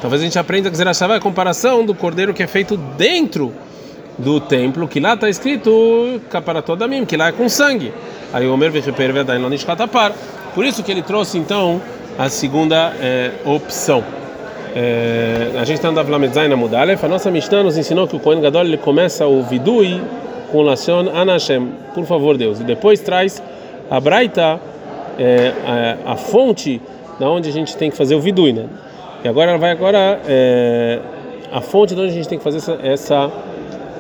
talvez 0.02 0.22
a 0.22 0.26
gente 0.26 0.40
aprenda 0.40 0.68
a 0.68 0.72
Gzerá 0.72 0.94
a 1.16 1.20
comparação 1.20 1.86
do 1.86 1.94
cordeiro 1.94 2.34
que 2.34 2.42
é 2.42 2.48
feito 2.48 2.76
dentro 2.76 3.54
do 4.18 4.40
templo, 4.40 4.88
que 4.88 5.00
lá 5.00 5.14
está 5.14 5.30
escrito 5.30 6.20
Kaparatodamim, 6.32 7.06
que 7.06 7.16
lá 7.16 7.28
é 7.28 7.32
com 7.32 7.48
sangue. 7.48 7.94
Aí 8.34 8.48
o 8.48 8.54
Omer 8.54 8.72
Por 10.56 10.66
isso 10.66 10.84
que 10.84 10.92
ele 10.92 11.02
trouxe 11.02 11.38
então 11.38 11.82
a 12.18 12.30
segunda 12.30 12.94
é, 13.02 13.32
opção. 13.46 14.04
É, 14.74 15.52
a 15.56 15.66
gente 15.66 15.78
está 15.78 15.90
andando 15.90 16.10
Lamedzai 16.10 16.48
na 16.48 16.56
Mudalef. 16.56 17.04
A 17.04 17.10
nossa 17.10 17.30
Mishnah 17.30 17.64
nos 17.64 17.78
ensinou 17.78 18.08
que 18.08 18.16
o 18.16 18.20
Kohen 18.20 18.42
Gadol 18.42 18.64
ele 18.64 18.78
começa 18.78 19.28
o 19.28 19.44
Vidui 19.44 20.02
com 20.52 20.62
Lashon 20.62 21.10
Anashem, 21.14 21.74
por 21.94 22.06
favor 22.06 22.38
Deus, 22.38 22.60
e 22.60 22.64
depois 22.64 23.00
traz 23.00 23.42
a 23.90 24.00
Braita, 24.00 24.60
é, 25.18 25.98
a, 26.06 26.14
a, 26.14 26.16
fonte 26.16 26.82
da 27.20 27.30
onde 27.30 27.50
a 27.50 27.52
gente 27.52 27.76
tem 27.76 27.92
que 27.92 27.98
fazer 27.98 28.16
o 28.16 28.22
Vidui, 28.22 28.54
né? 28.54 28.66
E 29.24 29.28
agora 29.28 29.52
ela 29.52 29.60
vai 29.60 29.72
agora 29.72 30.20
a 31.52 31.62
fonte 31.62 31.94
de 31.94 32.02
onde 32.02 32.12
a 32.12 32.14
gente 32.14 32.28
tem 32.28 32.38
que 32.38 32.44
fazer 32.44 32.58
essa, 32.58 32.80
essa 32.82 33.32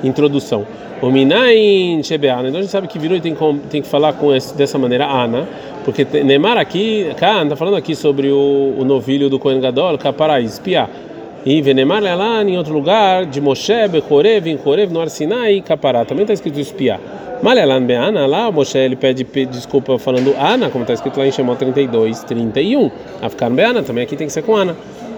introdução. 0.04 0.66
O 1.02 1.10
Minain 1.10 2.04
Shebeana. 2.04 2.48
Então 2.48 2.60
a 2.60 2.62
gente 2.62 2.72
sabe 2.72 2.88
que 2.88 3.00
virou 3.00 3.18
e 3.18 3.22
tem, 3.22 3.36
tem 3.70 3.82
que 3.82 3.88
falar 3.88 4.14
com 4.14 4.34
esse, 4.34 4.56
dessa 4.56 4.78
maneira 4.78 5.06
Ana, 5.06 5.48
porque 5.84 6.06
Neymar 6.24 6.58
aqui, 6.58 7.08
Khan 7.18 7.44
está 7.44 7.56
falando 7.56 7.76
aqui 7.76 7.96
sobre 7.96 8.30
o, 8.30 8.76
o 8.78 8.86
novilho 8.86 9.30
do 9.30 9.40
Kohen 9.40 9.60
Gadol, 9.60 9.98
Kaparai, 9.98 10.44
espiar. 10.44 10.90
E 11.44 11.60
Venemar 11.60 12.04
lá 12.04 12.44
em 12.44 12.56
outro 12.56 12.72
lugar, 12.72 13.26
de 13.26 13.42
Moshe, 13.42 13.88
Bechorev, 13.90 14.48
em 14.48 14.60
Chorev, 14.60 14.94
no 14.94 15.02
Arsinai 15.02 15.60
Capará. 15.62 16.06
Também 16.06 16.22
está 16.22 16.36
escrito 16.36 16.60
espiar. 16.60 17.00
Malelan 17.42 17.82
Beana, 17.82 18.28
lá 18.28 18.52
Moshe 18.52 18.78
ele 18.78 18.96
pede 18.96 19.24
desculpa 19.50 19.98
falando 19.98 20.36
Ana, 20.38 20.70
como 20.70 20.84
está 20.84 20.94
escrito 20.94 21.18
lá 21.18 21.26
em 21.26 21.32
Shemot 21.32 21.58
32, 21.58 22.24
31. 22.26 22.92
Afkan 23.24 23.52
Beana, 23.54 23.82
também 23.82 24.04
aqui 24.04 24.16
tem 24.16 24.28
que 24.28 24.34
ser 24.34 24.44
com 24.44 24.56
Ana. 24.56 24.76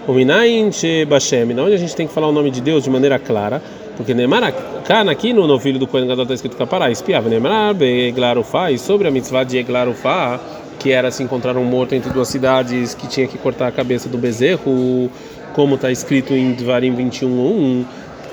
O 0.08 0.12
Minayin 0.12 0.70
Bashem, 1.06 1.58
onde 1.58 1.74
a 1.74 1.78
gente 1.78 1.94
tem 1.94 2.06
que 2.06 2.12
falar 2.12 2.28
o 2.28 2.32
nome 2.32 2.50
de 2.50 2.62
Deus 2.62 2.84
de 2.84 2.90
maneira 2.90 3.18
clara. 3.18 3.60
Porque 3.96 4.12
Neymar 4.12 4.52
Kana 4.84 5.12
aqui 5.12 5.32
no 5.32 5.46
novilho 5.46 5.78
do 5.78 5.86
Kohen 5.86 6.06
Gadol 6.06 6.24
está 6.24 6.34
escrito 6.34 6.56
Capará, 6.56 6.90
espiava 6.90 7.28
Neymar 7.28 7.74
Beglarufá, 7.74 8.70
e 8.70 8.78
sobre 8.78 9.08
a 9.08 9.10
mitzvah 9.10 9.44
de 9.44 9.58
Eglarufá, 9.58 10.38
que 10.78 10.90
era 10.90 11.10
se 11.10 11.22
encontrar 11.22 11.56
um 11.56 11.64
morto 11.64 11.94
entre 11.94 12.10
duas 12.10 12.28
cidades 12.28 12.94
que 12.94 13.06
tinha 13.06 13.26
que 13.26 13.38
cortar 13.38 13.68
a 13.68 13.72
cabeça 13.72 14.08
do 14.08 14.18
bezerro, 14.18 15.10
como 15.54 15.76
está 15.76 15.90
escrito 15.90 16.34
em 16.34 16.52
Dvarim 16.52 16.94
21.1, 16.94 17.84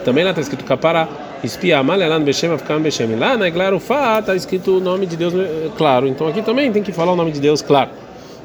também 0.03 0.23
lá 0.23 0.31
está 0.31 0.41
escrito 0.41 0.65
Capará, 0.65 1.07
espiar 1.43 1.83
Malelan 1.83 2.21
Beshem 2.21 2.51
Afkam 2.51 2.81
Beshem. 2.81 3.15
Lá 3.15 3.37
na 3.37 3.47
Eglarufá 3.47 4.19
está 4.19 4.35
escrito 4.35 4.77
o 4.77 4.79
nome 4.79 5.05
de 5.05 5.15
Deus 5.15 5.33
claro, 5.77 6.07
então 6.07 6.27
aqui 6.27 6.41
também 6.41 6.71
tem 6.71 6.83
que 6.83 6.91
falar 6.91 7.13
o 7.13 7.15
nome 7.15 7.31
de 7.31 7.39
Deus 7.39 7.61
claro. 7.61 7.91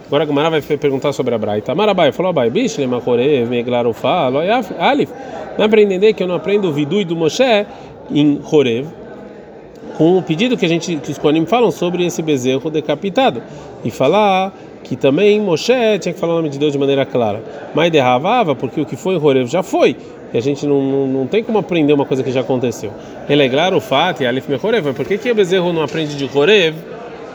Agora 0.07 0.23
a 0.23 0.27
Gumara 0.27 0.51
vai 0.51 0.61
perguntar 0.61 1.13
sobre 1.13 1.35
a 1.35 1.39
Braita. 1.39 1.75
Marabai 1.75 2.13
falou: 2.13 2.31
Abai, 2.31 2.49
Bishle, 2.49 2.87
Makore, 2.87 3.45
Meglarufá, 3.45 4.31
Alif. 4.79 5.13
É 5.59 5.67
para 5.67 5.83
entender 5.83 6.13
que 6.13 6.23
eu 6.23 6.29
não 6.29 6.37
aprendo 6.37 6.69
o 6.69 6.73
vidui 6.73 7.05
do 7.05 7.17
Moshe 7.17 7.67
em 8.11 8.41
Horev, 8.53 8.87
com 9.97 10.17
o 10.17 10.23
pedido 10.23 10.57
que 10.57 10.65
a 10.65 10.69
gente 10.69 10.97
que 10.97 11.11
os 11.11 11.19
Koanim 11.19 11.45
falam 11.45 11.73
sobre 11.73 12.07
esse 12.07 12.23
bezerro 12.23 12.71
decapitado 12.71 13.43
e 13.85 13.91
falar 13.91 14.53
que 14.85 14.95
também 14.95 15.41
Moshe 15.41 15.73
tinha 15.99 16.15
que 16.15 16.21
falar 16.21 16.35
o 16.35 16.37
nome 16.37 16.51
de 16.51 16.59
Deus 16.59 16.73
de 16.73 16.79
maneira 16.79 17.05
clara. 17.05 17.43
Mas 17.75 17.91
derravava 17.91 18.55
porque 18.55 18.81
o 18.81 18.87
que 18.87 18.95
foi 18.95 19.17
em 19.17 19.19
Horev 19.19 19.49
já 19.49 19.65
foi. 19.65 19.97
E 20.33 20.39
a 20.39 20.41
gente 20.41 20.67
não, 20.67 20.81
não, 20.83 21.07
não 21.07 21.27
tem 21.27 21.43
como 21.43 21.59
aprender 21.59 21.93
uma 21.93 22.05
coisa 22.05 22.23
que 22.23 22.31
já 22.31 22.43
aconteceu. 22.43 22.93
Relegrar 23.27 23.75
o 23.75 23.81
fato 23.81 24.23
e 24.23 24.27
Alif 24.27 24.49
Mechorev. 24.49 24.93
Por 24.93 25.05
que, 25.05 25.19
que 25.19 25.33
o 25.33 25.35
bezerro 25.35 25.73
não 25.73 25.83
aprende 25.83 26.15
de 26.15 26.39
Horev 26.39 26.77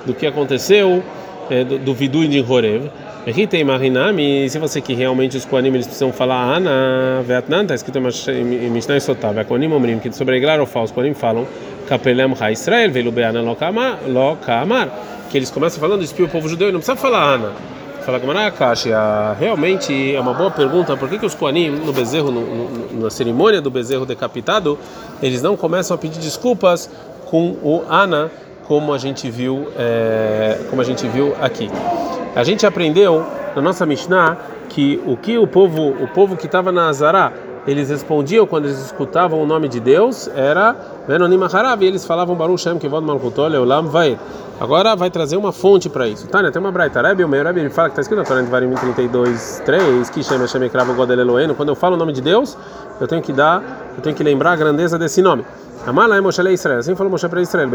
do 0.05 0.13
que 0.13 0.25
aconteceu? 0.25 1.03
É, 1.52 1.64
do, 1.66 1.78
do 1.78 1.94
Vidu 1.94 2.28
de 2.28 2.40
Horev. 2.42 2.90
Aqui 3.28 3.46
tem 3.46 3.64
Marinami, 3.64 4.50
se 4.50 4.58
você 4.58 4.82
que 4.82 4.96
realmente 4.96 5.38
os 5.38 5.46
Koanim 5.46 5.70
eles 5.70 5.86
precisam 5.86 6.12
falar 6.12 6.56
Ana, 6.56 7.22
Vietnã, 7.24 7.62
está 7.62 7.76
escrito 7.76 8.00
em 8.00 8.70
Mishnah 8.72 8.98
e 8.98 9.02
Sotav, 9.02 9.46
Koanim 9.46 9.72
Omrim, 9.72 10.00
que 10.00 10.12
sobre 10.12 10.42
falso, 10.66 10.92
Koanim 10.92 11.14
falam, 11.14 11.46
Kapelem 11.88 12.34
Ha 12.40 12.52
Israel, 12.52 12.90
Velu 12.90 13.12
Beana 13.12 13.42
Lokamar, 13.42 14.90
que 15.30 15.38
eles 15.38 15.52
começam 15.52 15.80
falando, 15.80 16.04
espia 16.04 16.26
o 16.26 16.30
povo 16.30 16.50
judeu 16.50 16.70
e 16.70 16.72
não 16.72 16.80
precisa 16.80 16.98
falar 16.98 17.36
Ana. 17.36 17.52
Fala 18.04 18.18
Gamarakáshia, 18.18 18.98
realmente 19.40 20.16
é 20.16 20.20
uma 20.20 20.34
boa 20.34 20.50
pergunta, 20.50 20.98
por 20.98 21.08
que, 21.08 21.20
que 21.20 21.26
os 21.26 21.36
Koanim, 21.36 21.70
no 21.70 21.94
bezerro, 21.94 22.32
no, 22.32 22.42
no, 22.42 23.04
na 23.04 23.10
cerimônia 23.12 23.62
do 23.62 23.70
bezerro 23.70 24.08
decapitado, 24.08 24.80
eles 25.22 25.44
não 25.44 25.56
começam 25.56 25.94
a 25.94 25.98
pedir 26.00 26.20
desculpas 26.20 26.90
com 27.26 27.56
o 27.62 27.84
Ana, 27.88 28.32
como 28.71 28.93
a 28.93 28.97
gente 28.97 29.29
viu, 29.29 29.67
é, 29.77 30.57
como 30.69 30.81
a 30.81 30.86
gente 30.86 31.05
viu 31.05 31.36
aqui. 31.41 31.69
A 32.34 32.41
gente 32.41 32.65
aprendeu 32.65 33.21
na 33.53 33.62
nossa 33.62 33.86
Mishnah 33.86 34.38
que 34.69 34.97
o 35.05 35.17
que 35.17 35.38
o 35.38 35.45
povo, 35.45 35.89
o 35.89 36.07
povo 36.07 36.38
que 36.38 36.45
estava 36.45 36.71
na 36.71 36.88
Azará, 36.88 37.34
eles 37.67 37.89
respondiam 37.89 38.47
quando 38.47 38.67
eles 38.67 38.79
escutavam 38.79 39.43
o 39.43 39.45
nome 39.45 39.67
de 39.67 39.81
Deus 39.81 40.29
era 40.34 40.73
Venonim 41.05 41.38
Harav, 41.43 41.84
e 41.84 41.86
eles 41.86 42.05
falavam 42.05 42.34
Baruch 42.34 42.62
Shem 42.62 42.79
Kevod 42.79 43.05
Malchutol 43.05 43.49
Leolam 43.49 43.88
Vai. 43.88 44.17
Agora 44.57 44.95
vai 44.95 45.12
trazer 45.12 45.36
uma 45.36 45.51
fonte 45.51 45.89
para 45.89 46.07
isso. 46.07 46.29
Tânia, 46.29 46.49
tem 46.49 46.62
uma 46.62 46.71
braita. 46.71 47.01
Rebbe, 47.01 47.25
o 47.25 47.27
meu 47.27 47.43
Rebbe, 47.43 47.60
ele 47.60 47.69
fala 47.69 47.89
que 47.89 47.99
está 47.99 48.01
escrito 48.03 48.19
na 48.19 48.25
Torá 48.25 48.41
de 48.41 48.49
Varim 48.49 48.73
32, 48.73 49.63
3, 49.65 50.10
que 50.12 50.23
chama 50.23 50.47
Shem 50.47 50.63
Ekravo 50.63 50.93
God 50.93 51.10
Eloeno. 51.10 51.55
Quando 51.55 51.69
eu 51.69 51.75
falo 51.75 51.95
o 51.95 51.97
nome 51.97 52.13
de 52.13 52.21
Deus, 52.21 52.57
eu 53.01 53.07
tenho 53.07 53.21
que 53.21 53.34
dar, 53.34 53.62
eu 53.97 54.01
tenho 54.01 54.15
que 54.15 54.23
lembrar 54.23 54.53
a 54.53 54.55
grandeza 54.55 54.97
desse 54.97 55.21
nome. 55.21 55.43
Amar 55.86 56.10
é 56.12 56.22
Moshe 56.22 56.41
Israel. 56.52 56.80
Assim 56.80 56.96
falou 56.96 57.12
Moshe 57.12 57.28
para 57.28 57.41
Israel. 57.41 57.70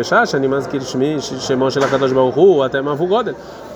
Até. 2.64 2.82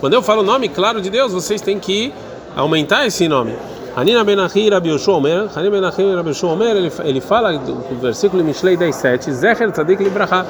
Quando 0.01 0.15
eu 0.15 0.23
falo 0.23 0.43
o 0.43 0.45
nome 0.45 0.69
claro 0.69 1.01
de 1.01 1.11
Deus, 1.11 1.33
vocês 1.33 1.61
têm 1.61 1.79
que 1.79 2.13
aumentar 2.57 3.07
esse 3.07 3.27
nome. 3.29 3.55
Hanina 3.97 4.23
Benachi 4.23 4.71
Rabi 4.71 4.89
Yoshua 4.91 5.17
Omer, 5.17 5.49
Hanina 5.55 5.71
Benachi 5.71 6.15
Rabi 6.15 6.29
Yoshua 6.29 6.53
Omer, 6.53 6.93
ele 7.05 7.21
fala 7.21 7.53
no 7.53 7.99
versículo 8.01 8.45
Mishlei 8.45 8.77
10:7, 8.77 9.33
Zecher 9.33 9.73
Tzadik 9.73 10.03
Libraha, 10.03 10.47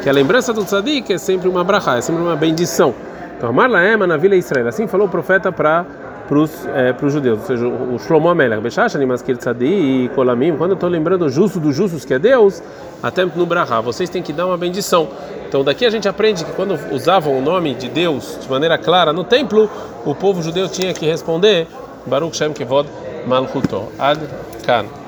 que 0.00 0.08
a 0.08 0.12
lembrança 0.12 0.52
do 0.52 0.64
tzadik 0.64 1.12
é 1.12 1.18
sempre 1.18 1.48
uma 1.48 1.64
brachá, 1.64 1.96
é 1.96 2.00
sempre 2.00 2.22
uma 2.22 2.36
bendição. 2.36 2.94
Então, 3.36 3.48
Amar 3.48 3.68
Laema 3.68 4.06
na 4.06 4.16
Vila 4.16 4.36
Israel. 4.36 4.68
Assim 4.68 4.86
falou 4.86 5.08
o 5.08 5.10
profeta 5.10 5.50
para 5.50 5.84
para 6.26 6.38
os 6.38 6.66
é, 6.66 6.94
judeus, 7.08 7.40
ou 7.40 7.46
seja, 7.46 7.66
o 7.66 7.98
Shlomo 7.98 8.28
Amelech, 8.28 8.62
Bechashani 8.62 9.04
Maskir 9.04 9.36
Tzadi 9.36 9.66
e 9.66 10.10
Kolamim, 10.14 10.56
quando 10.56 10.70
eu 10.70 10.74
estou 10.74 10.88
lembrando 10.88 11.26
o 11.26 11.28
justo 11.28 11.60
dos 11.60 11.76
justos 11.76 12.04
que 12.04 12.14
é 12.14 12.18
Deus, 12.18 12.62
até 13.02 13.24
no 13.24 13.46
Brahá, 13.46 13.80
vocês 13.80 14.08
têm 14.08 14.22
que 14.22 14.32
dar 14.32 14.46
uma 14.46 14.56
bendição. 14.56 15.08
Então 15.46 15.62
daqui 15.62 15.84
a 15.84 15.90
gente 15.90 16.08
aprende 16.08 16.44
que 16.44 16.52
quando 16.52 16.78
usavam 16.92 17.38
o 17.38 17.42
nome 17.42 17.74
de 17.74 17.88
Deus 17.88 18.38
de 18.40 18.50
maneira 18.50 18.78
clara 18.78 19.12
no 19.12 19.24
templo, 19.24 19.70
o 20.04 20.14
povo 20.14 20.42
judeu 20.42 20.68
tinha 20.68 20.92
que 20.94 21.06
responder 21.06 21.66
Baruch 22.06 22.36
Shem 22.36 22.52
Kevod 22.52 22.88
Malchuto. 23.26 23.88
Ad 23.98 24.20
Kan. 24.66 25.03